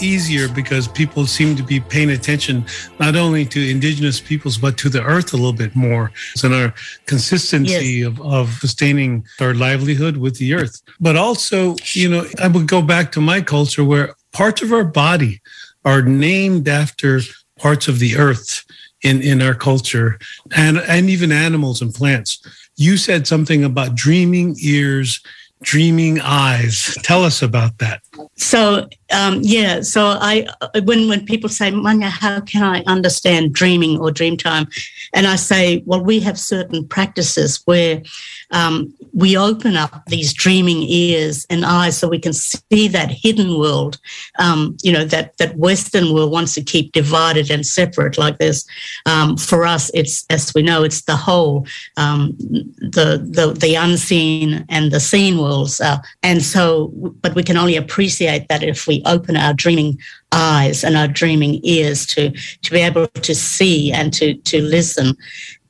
[0.00, 2.64] easier because people seem to be paying attention
[2.98, 6.10] not only to indigenous peoples but to the earth a little bit more.
[6.42, 6.74] And our
[7.06, 8.06] consistency yes.
[8.06, 10.82] of, of sustaining our livelihood with the earth.
[11.00, 14.84] But also you know i would go back to my culture where parts of our
[14.84, 15.40] body
[15.84, 17.20] are named after
[17.58, 18.64] parts of the earth
[19.02, 20.18] in in our culture
[20.56, 22.40] and and even animals and plants.
[22.76, 25.20] You said something about dreaming ears
[25.62, 26.96] dreaming eyes.
[27.02, 28.02] Tell us about that.
[28.36, 30.46] So um, yeah, so I
[30.84, 34.68] when when people say, Munya, how can I understand dreaming or dream time?
[35.14, 38.02] And I say, well, we have certain practices where
[38.50, 43.58] um, we open up these dreaming ears and eyes so we can see that hidden
[43.58, 43.98] world,
[44.38, 48.66] um, you know, that that Western world wants to keep divided and separate like this.
[49.06, 51.66] Um, for us, it's as we know, it's the whole,
[51.96, 56.88] um, the the the unseen and the seen worlds, uh, and so,
[57.22, 59.98] but we can only appreciate that if we open our dreaming
[60.32, 65.16] eyes and our dreaming ears to, to be able to see and to, to listen,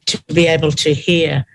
[0.06, 1.46] to be able to hear.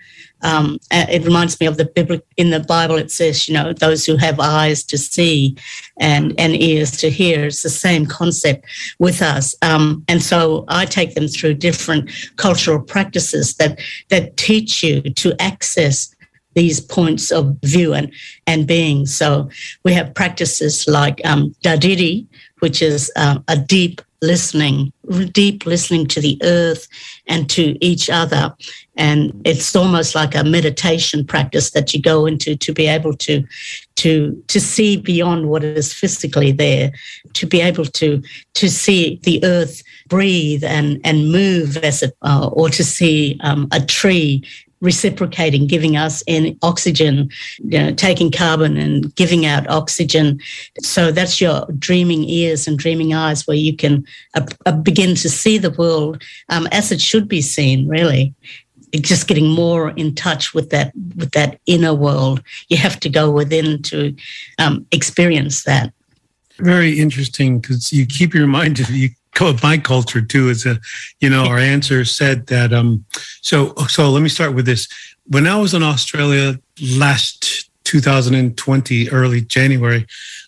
[0.44, 2.20] Um, it reminds me of the Bible.
[2.36, 5.56] In the Bible, it says, you know, those who have eyes to see
[6.00, 7.46] and, and ears to hear.
[7.46, 8.66] It's the same concept
[9.00, 9.56] with us.
[9.62, 15.42] Um, and so I take them through different cultural practices that, that teach you to
[15.42, 16.14] access
[16.54, 18.12] these points of view and,
[18.48, 19.06] and being.
[19.06, 19.50] So
[19.84, 22.28] we have practices like um, Dadirri,
[22.60, 24.92] which is um, a deep listening,
[25.34, 26.88] deep listening to the earth
[27.28, 28.56] and to each other.
[28.96, 33.44] And it's almost like a meditation practice that you go into to be able to,
[33.96, 36.94] to, to see beyond what is physically there,
[37.34, 38.24] to be able to,
[38.54, 43.68] to see the earth breathe and, and move as it, uh, or to see um,
[43.74, 44.42] a tree
[44.84, 47.30] reciprocating, giving us in oxygen,
[47.60, 50.40] you know, taking carbon and giving out oxygen.
[50.82, 54.06] So that's your dreaming ears and dreaming eyes, where you can
[54.36, 57.88] uh, uh, begin to see the world um, as it should be seen.
[57.88, 58.36] Really,
[58.92, 62.44] just getting more in touch with that with that inner world.
[62.68, 64.14] You have to go within to
[64.60, 65.94] um, experience that.
[66.60, 69.10] Very interesting because you keep your mind you
[69.64, 70.80] my culture too is a
[71.20, 73.04] you know our answer said that um
[73.42, 74.88] so so let me start with this.
[75.26, 76.60] When i was in australia
[76.98, 80.06] last 2020 early january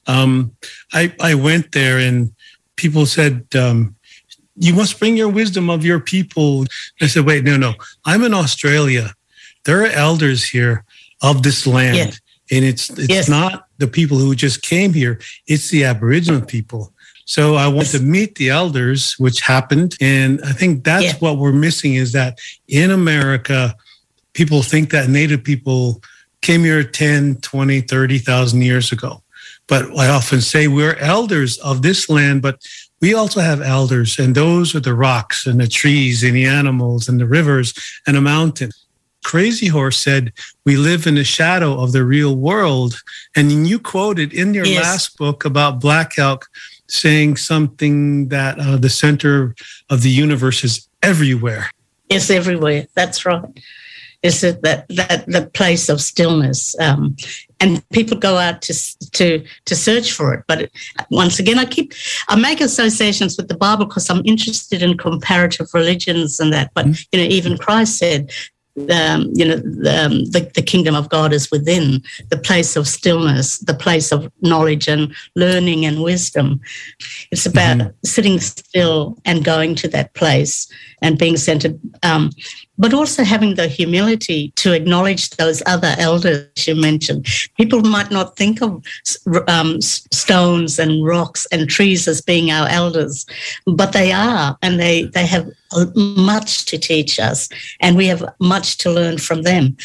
[0.07, 0.51] um
[0.93, 2.33] i i went there and
[2.75, 3.95] people said um
[4.57, 6.65] you must bring your wisdom of your people.
[7.01, 7.73] I said wait no no.
[8.05, 9.13] I'm in australia.
[9.65, 10.85] There are elders here
[11.21, 12.57] of this land yeah.
[12.57, 13.29] and it's it's yes.
[13.29, 15.19] not the people who just came here.
[15.47, 16.93] It's the aboriginal people
[17.25, 19.97] so I went to meet the elders, which happened.
[19.99, 21.17] And I think that's yeah.
[21.19, 23.75] what we're missing is that in America,
[24.33, 26.01] people think that Native people
[26.41, 29.23] came here 10, 20, 30,000 years ago.
[29.67, 32.59] But I often say we're elders of this land, but
[33.01, 37.09] we also have elders, and those are the rocks and the trees and the animals
[37.09, 37.73] and the rivers
[38.05, 38.85] and the mountains.
[39.23, 40.33] Crazy Horse said,
[40.65, 43.01] We live in the shadow of the real world.
[43.35, 44.83] And you quoted in your yes.
[44.83, 46.47] last book about Black Elk
[46.87, 49.55] saying something that uh, the center
[49.89, 51.69] of the universe is everywhere.
[52.09, 52.87] It's everywhere.
[52.93, 53.43] That's right.
[54.25, 57.15] It's that that the place of stillness, um,
[57.59, 58.73] and people go out to
[59.11, 60.43] to to search for it.
[60.47, 60.71] But
[61.11, 61.93] once again, I keep
[62.27, 66.71] I make associations with the Bible because I'm interested in comparative religions and that.
[66.73, 67.03] But mm-hmm.
[67.11, 68.31] you know, even Christ said
[68.91, 72.87] um, you know, the, um, the, the, kingdom of God is within, the place of
[72.87, 76.59] stillness, the place of knowledge and learning and wisdom.
[77.31, 77.89] It's about mm-hmm.
[78.03, 80.67] sitting still and going to that place
[81.01, 82.31] and being centered, um,
[82.77, 87.25] but also having the humility to acknowledge those other elders you mentioned.
[87.57, 88.83] People might not think of
[89.47, 93.25] um, stones and rocks and trees as being our elders,
[93.65, 95.49] but they are, and they, they have
[95.95, 97.49] much to teach us,
[97.79, 99.75] and we have much to learn from them.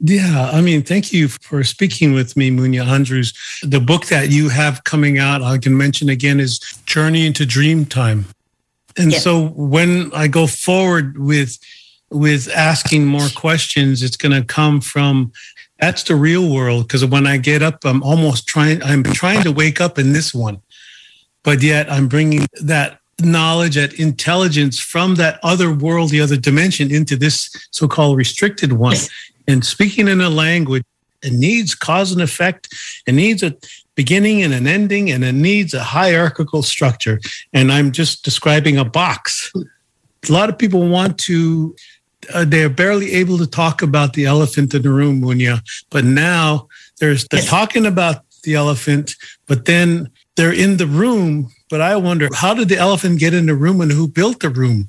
[0.00, 3.34] Yeah, I mean, thank you for speaking with me, Munya Andrews.
[3.62, 8.24] The book that you have coming out, I can mention again, is Journey into Dreamtime.
[8.96, 9.18] And yeah.
[9.18, 11.58] so when I go forward with
[12.10, 15.32] with asking more questions, it's going to come from
[15.78, 16.88] that's the real world.
[16.88, 18.82] Because when I get up, I'm almost trying.
[18.82, 20.60] I'm trying to wake up in this one,
[21.42, 26.92] but yet I'm bringing that knowledge, that intelligence from that other world, the other dimension,
[26.92, 28.96] into this so-called restricted one.
[29.46, 30.84] And speaking in a language,
[31.22, 32.68] it needs cause and effect.
[33.06, 33.56] It needs a
[33.96, 37.20] beginning and an ending, and it needs a hierarchical structure.
[37.52, 39.52] And I'm just describing a box.
[39.56, 41.74] A lot of people want to,
[42.34, 45.60] uh, they're barely able to talk about the elephant in the room, Munya.
[45.90, 46.68] But now
[47.00, 49.14] there's, they're talking about the elephant,
[49.46, 51.50] but then they're in the room.
[51.70, 54.48] But I wonder, how did the elephant get in the room and who built the
[54.50, 54.88] room?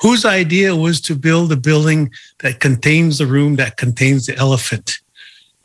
[0.00, 5.00] Whose idea was to build a building that contains the room that contains the elephant?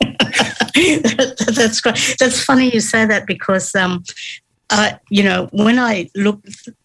[1.54, 2.16] that's great.
[2.18, 4.02] That's funny you say that because, um,
[4.70, 6.40] uh, you know, when I look,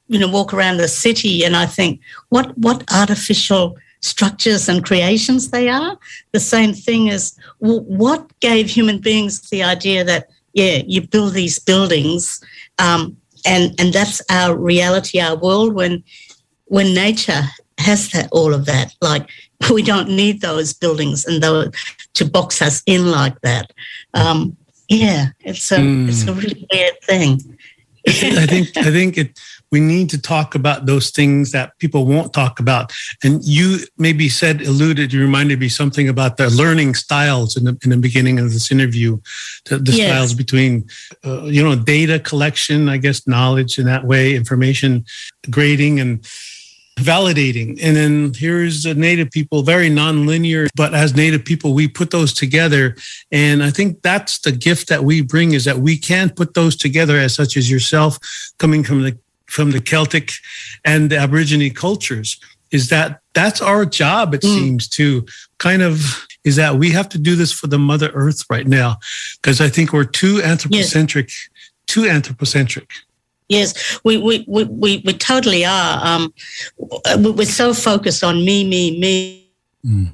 [0.07, 1.99] you know, walk around the city and I think,
[2.29, 5.97] what what artificial structures and creations they are.
[6.31, 11.33] The same thing as well, what gave human beings the idea that yeah, you build
[11.33, 12.41] these buildings,
[12.79, 15.73] um, and and that's our reality, our world.
[15.73, 16.03] When
[16.65, 17.43] when nature
[17.77, 19.29] has that all of that, like
[19.71, 21.71] we don't need those buildings and those
[22.15, 23.71] to box us in like that.
[24.13, 26.09] Um, yeah, it's a mm.
[26.09, 27.57] it's a really weird thing.
[28.07, 29.39] I think I think it.
[29.71, 32.91] We need to talk about those things that people won't talk about.
[33.23, 37.77] And you maybe said, alluded, you reminded me something about the learning styles in the
[37.83, 39.19] in the beginning of this interview.
[39.65, 40.07] The, the yes.
[40.07, 40.87] styles between,
[41.25, 45.05] uh, you know, data collection, I guess, knowledge in that way, information
[45.49, 46.25] grading, and
[46.99, 47.79] validating.
[47.81, 52.33] And then here's the native people, very nonlinear, but as native people, we put those
[52.33, 52.95] together.
[53.31, 56.75] And I think that's the gift that we bring is that we can put those
[56.75, 58.17] together as such as yourself
[58.57, 59.17] coming from the
[59.49, 60.31] from the Celtic
[60.85, 62.39] and the Aborigine cultures.
[62.71, 64.55] Is that that's our job, it mm.
[64.55, 65.25] seems, to
[65.57, 68.97] kind of is that we have to do this for the Mother Earth right now.
[69.41, 71.69] Because I think we're too anthropocentric, yes.
[71.87, 72.89] too anthropocentric.
[73.47, 75.99] Yes, we we, we, we, we totally are.
[76.05, 76.33] Um,
[77.17, 79.51] we're so focused on me, me, me,
[79.83, 80.11] mm.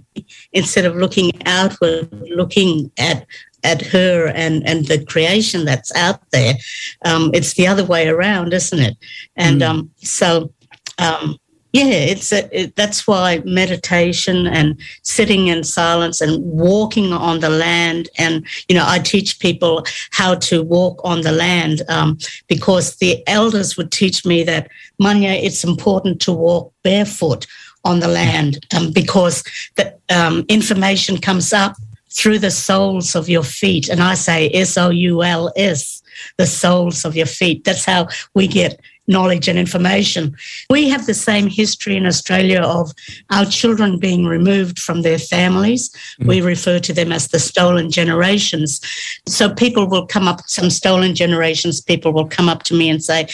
[0.53, 3.27] instead of looking outward, looking at
[3.65, 6.55] at her and and the creation that's out there.
[7.03, 8.97] Um, it's the other way around, isn't it?
[9.35, 9.69] And mm.
[9.69, 10.51] um, so
[10.97, 11.37] um,
[11.75, 17.49] yeah, it's a, it, that's why meditation and sitting in silence and walking on the
[17.49, 18.07] land.
[18.17, 23.21] And, you know, I teach people how to walk on the land um, because the
[23.27, 24.69] elders would teach me that,
[25.01, 27.45] Munya, it's important to walk barefoot
[27.83, 29.43] on the land um, because
[29.75, 31.75] the um, information comes up
[32.15, 33.89] through the soles of your feet.
[33.89, 36.01] And I say S O U L S,
[36.37, 37.63] the soles of your feet.
[37.63, 40.35] That's how we get knowledge and information.
[40.69, 42.91] We have the same history in Australia of
[43.29, 45.89] our children being removed from their families.
[45.89, 46.27] Mm-hmm.
[46.27, 48.81] We refer to them as the stolen generations.
[49.27, 53.03] So people will come up, some stolen generations, people will come up to me and
[53.03, 53.27] say,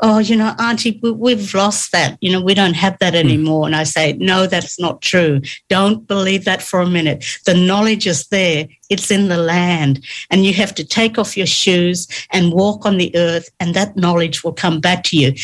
[0.00, 2.18] Oh, you know, Auntie, we've lost that.
[2.20, 3.28] You know, we don't have that mm-hmm.
[3.28, 3.64] anymore.
[3.64, 3.74] Mm-hmm.
[3.74, 5.40] And I say, No, that's not true.
[5.68, 7.24] Don't believe that for a minute.
[7.46, 8.68] The knowledge is there.
[8.88, 10.04] It's in the land.
[10.30, 13.96] And you have to take off your shoes and walk on the earth, and that
[13.96, 15.34] knowledge will come back to you.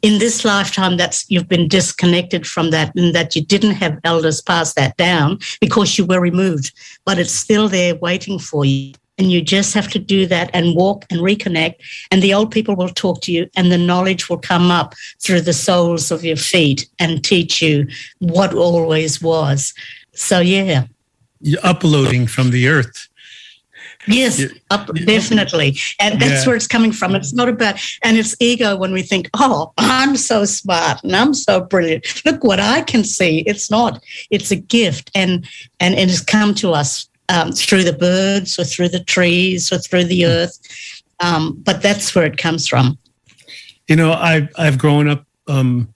[0.00, 4.40] In this lifetime, that's you've been disconnected from that, and that you didn't have elders
[4.40, 6.72] pass that down because you were removed,
[7.04, 8.94] but it's still there waiting for you.
[9.20, 11.74] And you just have to do that and walk and reconnect.
[12.12, 15.40] And the old people will talk to you, and the knowledge will come up through
[15.40, 17.88] the soles of your feet and teach you
[18.20, 19.74] what always was.
[20.14, 20.84] So yeah,
[21.62, 23.08] uploading from the earth.
[24.06, 25.76] Yes, up, definitely.
[26.00, 26.46] And that's yeah.
[26.46, 27.14] where it's coming from.
[27.14, 31.34] It's not about, and it's ego when we think, oh, I'm so smart and I'm
[31.34, 32.24] so brilliant.
[32.24, 33.40] Look what I can see.
[33.40, 34.02] It's not.
[34.30, 35.10] It's a gift.
[35.14, 35.46] And,
[35.78, 39.78] and it has come to us um, through the birds or through the trees or
[39.78, 40.58] through the earth.
[41.20, 42.96] Um, but that's where it comes from.
[43.88, 45.92] You know, I've, I've grown up um,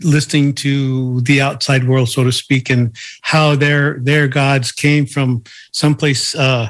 [0.00, 5.42] listening to the outside world, so to speak, and how their their gods came from
[5.72, 6.68] someplace uh,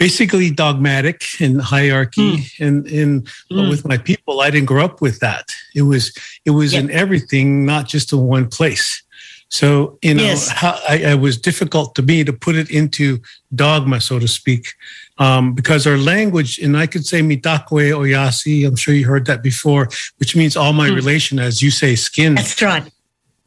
[0.00, 2.66] basically dogmatic and hierarchy mm.
[2.66, 3.68] and in mm.
[3.68, 6.16] with my people i didn't grow up with that it was
[6.46, 9.02] it was in everything not just in one place
[9.50, 10.48] so you know yes.
[10.48, 13.20] how, I, it was difficult to me to put it into
[13.54, 14.74] dogma so to speak
[15.18, 19.42] um, because our language and i could say mitakwe oyasi i'm sure you heard that
[19.42, 19.88] before
[20.18, 20.94] which means all my mm.
[20.96, 22.90] relation as you say skin that's right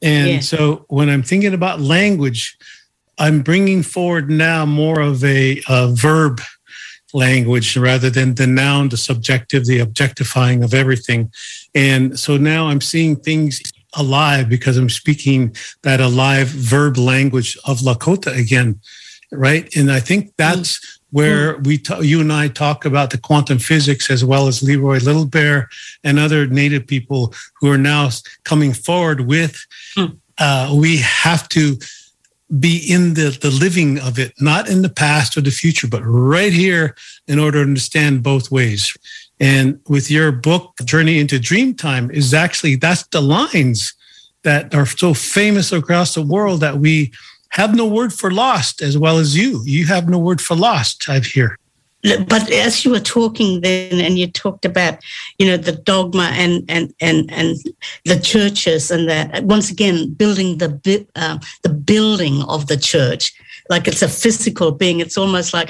[0.01, 0.39] and yeah.
[0.39, 2.57] so when i'm thinking about language
[3.17, 6.41] I'm bringing forward now more of a, a, verb
[7.13, 11.31] language rather than the noun, the subjective, the objectifying of everything.
[11.75, 13.61] And so now I'm seeing things
[13.95, 18.79] alive because I'm speaking that alive verb language of Lakota again,
[19.31, 19.73] right?
[19.75, 20.99] And I think that's mm.
[21.11, 21.67] where mm.
[21.67, 25.25] we, t- you and I talk about the quantum physics as well as Leroy Little
[25.25, 25.69] Bear
[26.03, 28.09] and other Native people who are now
[28.43, 29.65] coming forward with.
[29.95, 30.17] Mm.
[30.37, 31.77] Uh, we have to
[32.59, 36.01] be in the, the living of it, not in the past or the future, but
[36.01, 36.95] right here
[37.27, 38.95] in order to understand both ways.
[39.39, 43.93] And with your book, Journey into Dreamtime, is actually that's the lines
[44.43, 47.11] that are so famous across the world that we
[47.49, 49.61] have no word for lost as well as you.
[49.63, 51.25] You have no word for lost, I've
[52.27, 54.99] but as you were talking then and you talked about
[55.39, 57.55] you know the dogma and and and and
[58.03, 63.33] the churches and that once again building the uh, the building of the church
[63.69, 65.69] like it's a physical being it's almost like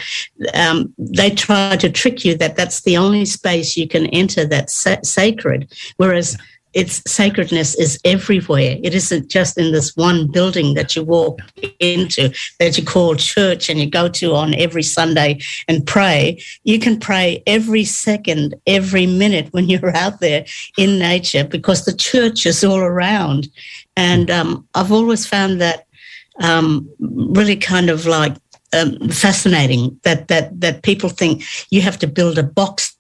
[0.54, 4.74] um, they try to trick you that that's the only space you can enter that's
[4.74, 6.38] sa- sacred whereas
[6.74, 8.78] its sacredness is everywhere.
[8.84, 11.40] It isn't just in this one building that you walk
[11.80, 16.42] into, that you call church and you go to on every Sunday and pray.
[16.64, 20.46] You can pray every second, every minute when you're out there
[20.78, 23.50] in nature because the church is all around.
[23.96, 25.86] And um, I've always found that
[26.42, 28.36] um, really kind of like
[28.74, 32.96] um, fascinating that that that people think you have to build a box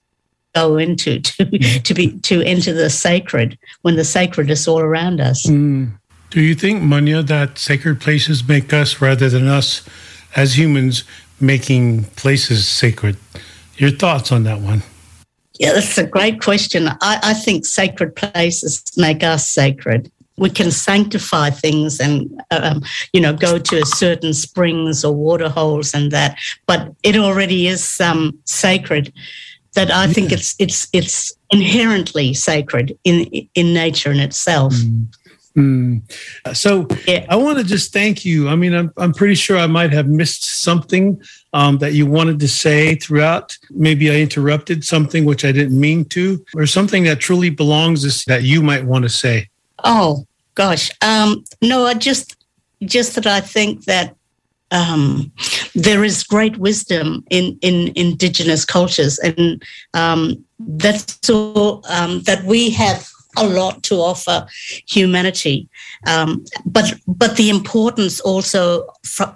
[0.54, 5.20] go into to to be to enter the sacred when the sacred is all around
[5.20, 5.46] us.
[5.48, 5.94] Mm.
[6.34, 9.88] Do you think, Munya, that sacred places make us rather than us
[10.36, 11.04] as humans
[11.40, 13.18] making places sacred?
[13.78, 14.82] Your thoughts on that one?
[15.60, 16.88] Yeah, that's a great question.
[16.88, 22.82] I, I think sacred places make us sacred we can sanctify things and um,
[23.14, 28.02] you know go to certain springs or water holes and that but it already is
[28.02, 29.14] um, sacred
[29.74, 33.26] that I think it's it's it's inherently sacred in
[33.56, 34.74] in nature in itself.
[34.74, 35.08] Mm.
[35.56, 36.56] Mm.
[36.56, 37.28] So yeah.
[37.30, 38.50] I want to just thank you.
[38.50, 41.22] I mean, I'm, I'm pretty sure I might have missed something
[41.54, 43.56] um, that you wanted to say throughout.
[43.70, 48.42] Maybe I interrupted something which I didn't mean to, or something that truly belongs that
[48.42, 49.50] you might want to say.
[49.84, 52.38] Oh gosh, um, no, I just
[52.84, 54.16] just that I think that
[54.72, 55.32] um,
[55.76, 59.64] there is great wisdom in, in indigenous cultures, and
[59.94, 63.08] um, that's all um, that we have
[63.38, 64.46] a lot to offer
[64.88, 65.68] humanity.
[66.08, 68.88] Um, but but the importance also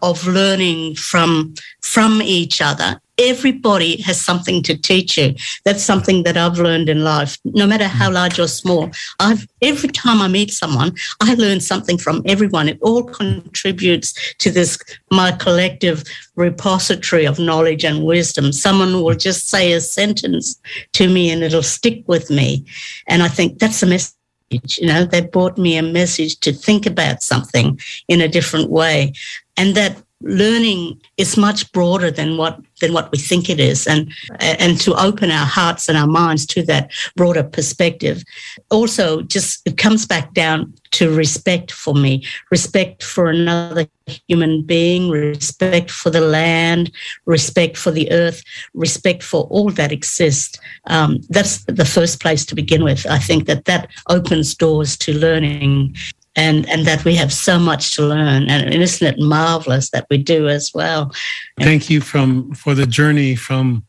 [0.02, 5.36] of learning from from each other everybody has something to teach you.
[5.66, 8.92] That's something that I've learned in life, no matter how large or small.
[9.20, 12.70] I've every time I meet someone, I learn something from everyone.
[12.70, 14.78] It all contributes to this
[15.12, 16.04] my collective
[16.36, 18.52] repository of knowledge and wisdom.
[18.54, 20.60] Someone will just say a sentence
[20.94, 22.66] to me and it'll stick with me.
[23.08, 24.14] And I think that's a message.
[24.50, 29.14] You know, they brought me a message to think about something in a different way.
[29.58, 33.88] And that learning is much broader than what than what we think it is.
[33.88, 38.24] And and to open our hearts and our minds to that broader perspective.
[38.70, 43.86] Also just it comes back down to respect for me respect for another
[44.28, 46.90] human being respect for the land
[47.26, 48.42] respect for the earth
[48.74, 50.58] respect for all that exists
[50.88, 53.06] um, that's the first place to begin with.
[53.08, 55.96] I think that that opens doors to learning
[56.38, 58.48] and and that we have so much to learn.
[58.50, 61.12] And isn't it marvelous that we do as well?
[61.60, 63.84] Thank you from for the journey from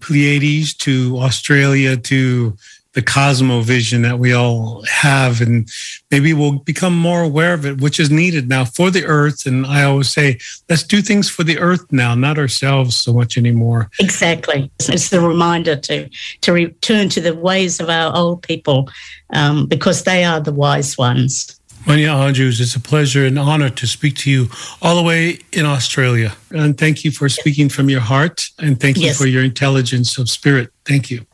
[0.00, 2.56] pleiades to australia to
[2.94, 5.40] the cosmo vision that we all have.
[5.40, 5.68] And
[6.10, 9.46] maybe we'll become more aware of it which is needed now for the earth.
[9.46, 10.38] And i always say
[10.70, 13.90] let's do things for the earth now not ourselves so much anymore.
[14.00, 14.70] Exactly.
[14.80, 16.08] It's the reminder to
[16.40, 18.88] to return to the ways of our old people
[19.34, 23.86] um, because they are the wise ones Munya Andrews, it's a pleasure and honor to
[23.86, 24.48] speak to you
[24.82, 26.34] all the way in Australia.
[26.50, 29.18] And thank you for speaking from your heart and thank you yes.
[29.18, 30.70] for your intelligence of spirit.
[30.84, 31.24] Thank you.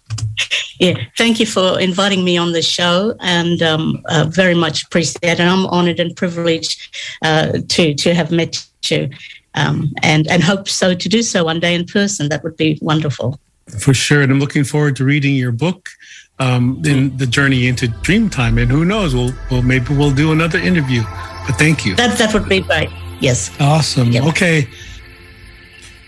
[0.79, 5.19] Yeah, thank you for inviting me on the show, and um, uh, very much appreciate
[5.23, 5.41] it.
[5.41, 9.11] And I'm honoured and privileged uh, to to have met you,
[9.55, 12.29] um, and and hope so to do so one day in person.
[12.29, 13.41] That would be wonderful.
[13.79, 15.89] For sure, and I'm looking forward to reading your book.
[16.39, 20.59] Um, in the journey into Dreamtime, and who knows, we'll, we'll maybe we'll do another
[20.59, 21.03] interview.
[21.47, 21.97] But thank you.
[21.97, 22.91] That that would be great.
[23.21, 23.51] Yes.
[23.59, 24.13] Awesome.
[24.13, 24.25] Yep.
[24.25, 24.69] Okay.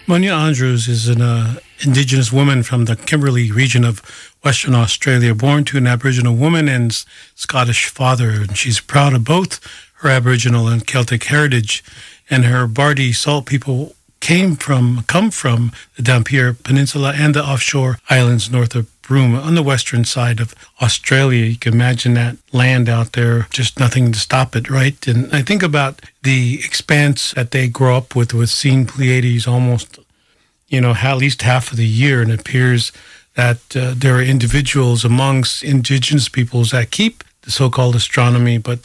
[0.07, 4.01] Munya Andrews is an uh, Indigenous woman from the Kimberley region of
[4.43, 7.05] Western Australia, born to an Aboriginal woman and
[7.35, 8.31] Scottish father.
[8.31, 9.61] And she's proud of both
[10.01, 11.85] her Aboriginal and Celtic heritage.
[12.31, 17.99] And her Bardi Salt people came from, come from the Dampier Peninsula and the offshore
[18.11, 21.47] islands north of Broome on the western side of Australia.
[21.47, 25.07] You can imagine that land out there, just nothing to stop it, right?
[25.09, 29.99] And I think about the expanse that they grow up with, with seeing Pleiades almost,
[30.69, 32.21] you know, at least half of the year.
[32.21, 32.93] And it appears
[33.35, 38.81] that uh, there are individuals amongst indigenous peoples that keep the so-called astronomy, but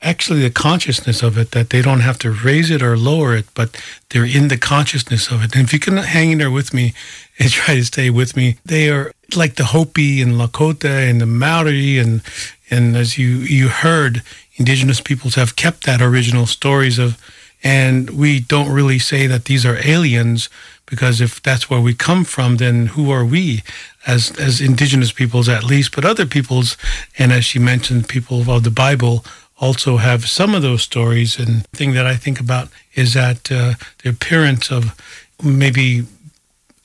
[0.00, 3.46] actually the consciousness of it that they don't have to raise it or lower it,
[3.54, 5.54] but they're in the consciousness of it.
[5.54, 6.94] And if you can hang in there with me
[7.38, 11.26] and try to stay with me, they are like the Hopi and Lakota and the
[11.26, 12.22] Maori and
[12.70, 14.22] and as you you heard,
[14.56, 17.18] indigenous peoples have kept that original stories of
[17.62, 20.48] and we don't really say that these are aliens
[20.86, 23.62] because if that's where we come from, then who are we
[24.06, 25.94] as as indigenous peoples at least?
[25.94, 26.76] But other peoples,
[27.18, 29.24] and as she mentioned, people of the Bible
[29.58, 31.38] also have some of those stories.
[31.38, 34.94] And thing that I think about is that uh, the appearance of
[35.42, 36.04] maybe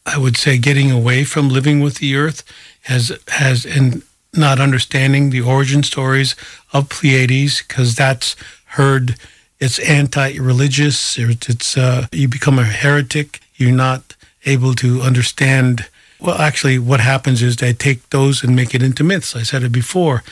[0.05, 2.43] I would say getting away from living with the earth
[2.83, 4.01] has has and
[4.33, 6.35] not understanding the origin stories
[6.73, 8.35] of Pleiades because that's
[8.65, 9.15] heard
[9.59, 15.87] it's anti-religious it's uh, you become a heretic you're not able to understand.
[16.19, 19.35] Well, actually, what happens is they take those and make it into myths.
[19.35, 20.23] I said it before.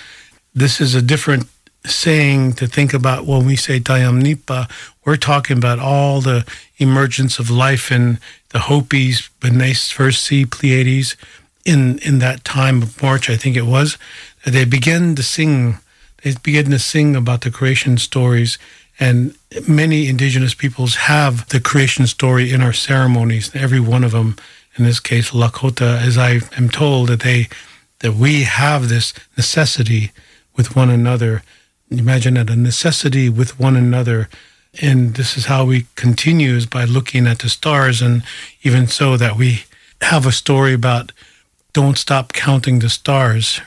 [0.53, 1.47] This is a different
[1.85, 4.67] saying to think about when we say Tayam Nipa.
[5.05, 6.45] We're talking about all the
[6.77, 8.19] emergence of life in
[8.49, 11.15] the Hopis, when they first see Pleiades
[11.65, 13.97] in in that time of March, I think it was.
[14.45, 15.79] They began to sing.
[16.23, 18.57] They began to sing about the creation stories
[18.99, 19.33] and
[19.67, 23.55] many indigenous peoples have the creation story in our ceremonies.
[23.55, 24.35] Every one of them,
[24.75, 27.47] in this case, Lakota, as I am told, that they
[27.99, 30.11] that we have this necessity
[30.55, 31.43] with one another.
[31.89, 34.29] Imagine that a necessity with one another.
[34.81, 38.01] And this is how we continue is by looking at the stars.
[38.01, 38.23] And
[38.63, 39.63] even so, that we
[40.01, 41.11] have a story about
[41.73, 43.61] don't stop counting the stars.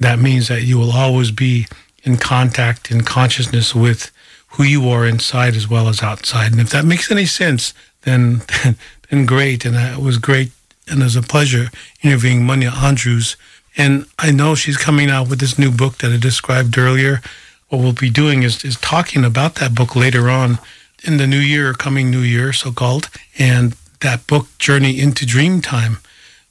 [0.00, 1.66] That means that you will always be
[2.02, 4.10] in contact, in consciousness with
[4.50, 6.52] who you are inside as well as outside.
[6.52, 8.42] And if that makes any sense, then
[9.10, 9.64] then great.
[9.64, 10.52] And it was great,
[10.88, 11.70] and it was a pleasure
[12.02, 13.36] interviewing Munya Andrews.
[13.76, 17.20] And I know she's coming out with this new book that I described earlier.
[17.68, 20.58] What we'll be doing is, is talking about that book later on
[21.02, 23.10] in the new year, coming new year, so called.
[23.38, 25.98] And that book, Journey into Dreamtime,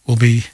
[0.05, 0.45] will be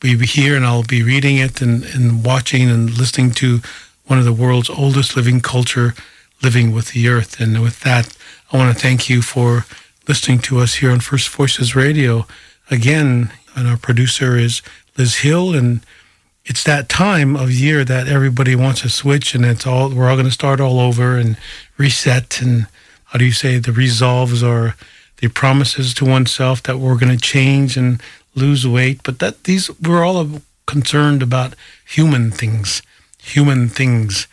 [0.00, 3.60] be here, and I'll be reading it and, and watching and listening to
[4.06, 5.94] one of the world's oldest living culture
[6.42, 7.38] living with the earth.
[7.38, 8.16] And with that,
[8.50, 9.66] I want to thank you for
[10.08, 12.26] listening to us here on First Voices Radio.
[12.70, 14.62] Again, and our producer is
[14.96, 15.80] Liz Hill, and
[16.44, 20.16] it's that time of year that everybody wants to switch, and it's all we're all
[20.16, 21.36] going to start all over and
[21.76, 22.40] reset.
[22.40, 22.66] And
[23.06, 24.74] how do you say the resolves or
[25.18, 28.02] the promises to oneself that we're going to change and
[28.34, 29.02] lose weight?
[29.02, 31.54] But that these we're all concerned about
[31.86, 32.82] human things,
[33.18, 34.26] human things,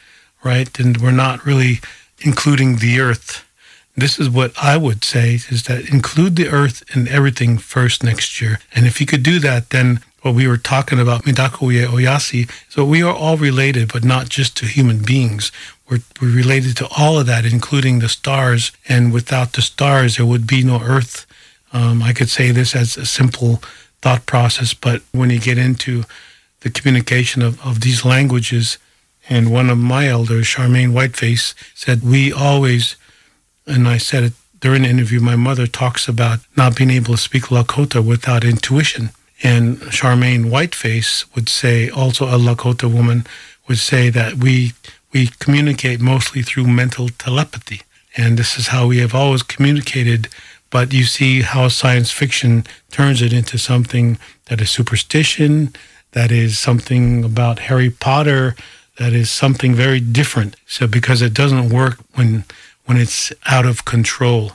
[0.43, 0.79] right?
[0.79, 1.79] And we're not really
[2.19, 3.43] including the earth.
[3.95, 8.39] This is what I would say is that include the earth in everything first next
[8.39, 8.59] year.
[8.75, 12.83] And if you could do that, then what we were talking about, Midakuye Oyasi, so
[12.83, 15.51] we are all related, but not just to human beings.
[15.89, 18.71] We're, we're related to all of that, including the stars.
[18.89, 21.25] And without the stars, there would be no earth.
[21.71, 23.61] Um, I could say this as a simple
[24.01, 26.03] thought process, but when you get into
[26.61, 28.77] the communication of, of these languages,
[29.29, 32.95] and one of my elders, Charmaine Whiteface, said, We always,
[33.65, 37.21] and I said it during the interview, my mother talks about not being able to
[37.21, 39.11] speak Lakota without intuition.
[39.43, 43.25] And Charmaine Whiteface would say, also a Lakota woman,
[43.67, 44.73] would say that we
[45.13, 47.81] we communicate mostly through mental telepathy.
[48.17, 50.27] And this is how we have always communicated.
[50.69, 55.73] But you see how science fiction turns it into something that is superstition,
[56.11, 58.55] that is something about Harry Potter,
[58.97, 60.55] that is something very different.
[60.65, 62.43] So because it doesn't work when
[62.85, 64.53] when it's out of control.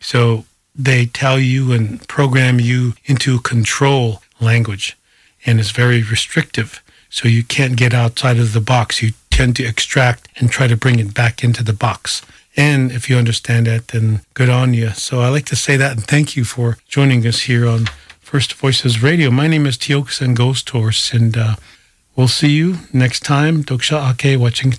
[0.00, 0.44] So
[0.78, 4.96] they tell you and program you into control language
[5.46, 6.82] and it's very restrictive.
[7.08, 9.02] So you can't get outside of the box.
[9.02, 12.22] You tend to extract and try to bring it back into the box.
[12.56, 14.90] And if you understand that, then good on you.
[14.90, 17.86] So I like to say that and thank you for joining us here on
[18.20, 19.30] First Voices Radio.
[19.30, 21.54] My name is Tiokasin Ghost Horse, and uh,
[22.16, 23.62] we'll see you next time.
[23.62, 24.72] Doksha Ake watching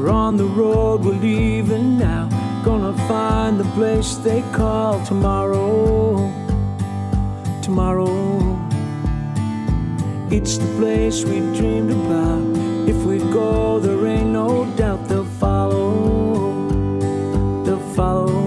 [0.00, 2.26] We're on the road, we're leaving now.
[2.64, 6.32] Gonna find the place they call tomorrow.
[7.60, 8.08] Tomorrow.
[10.30, 12.40] It's the place we dreamed about.
[12.88, 16.70] If we go, there ain't no doubt they'll follow.
[17.64, 18.40] They'll follow.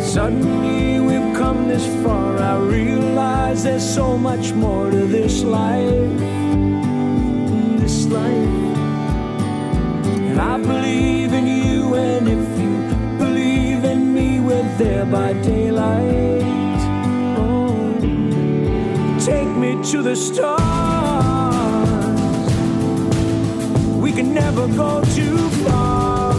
[0.00, 2.36] Suddenly we've come this far.
[2.36, 6.18] I realize there's so much more to this life.
[7.78, 8.61] This life.
[10.32, 12.78] And I believe in you, and if you
[13.18, 16.80] believe in me, we're there by daylight.
[17.36, 17.92] Oh,
[19.20, 20.54] take me to the stars.
[24.00, 26.32] We can never go too far,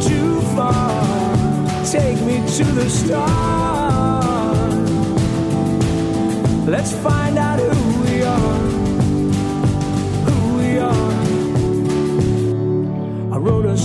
[0.00, 1.84] too far.
[1.84, 3.20] Take me to the stars.
[6.66, 7.99] Let's find out who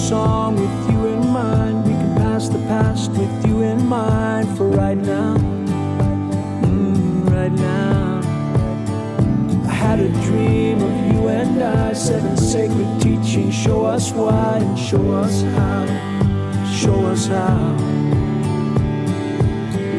[0.09, 1.83] song with you in mind.
[1.83, 5.35] We can pass the past with you in mind for right now.
[6.61, 8.21] Mm, right now.
[9.67, 11.93] I had a dream of you and I.
[11.93, 13.55] Seven sacred teachings.
[13.55, 15.85] Show us why and show us how.
[16.81, 17.75] Show us how.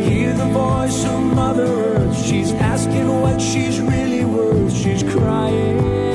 [0.06, 2.16] Hear the voice of Mother Earth.
[2.24, 4.72] She's asking what she's really worth.
[4.72, 6.05] She's crying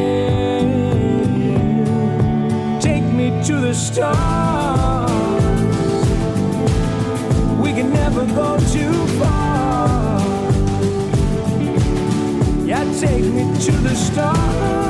[13.01, 14.80] take me to the stars.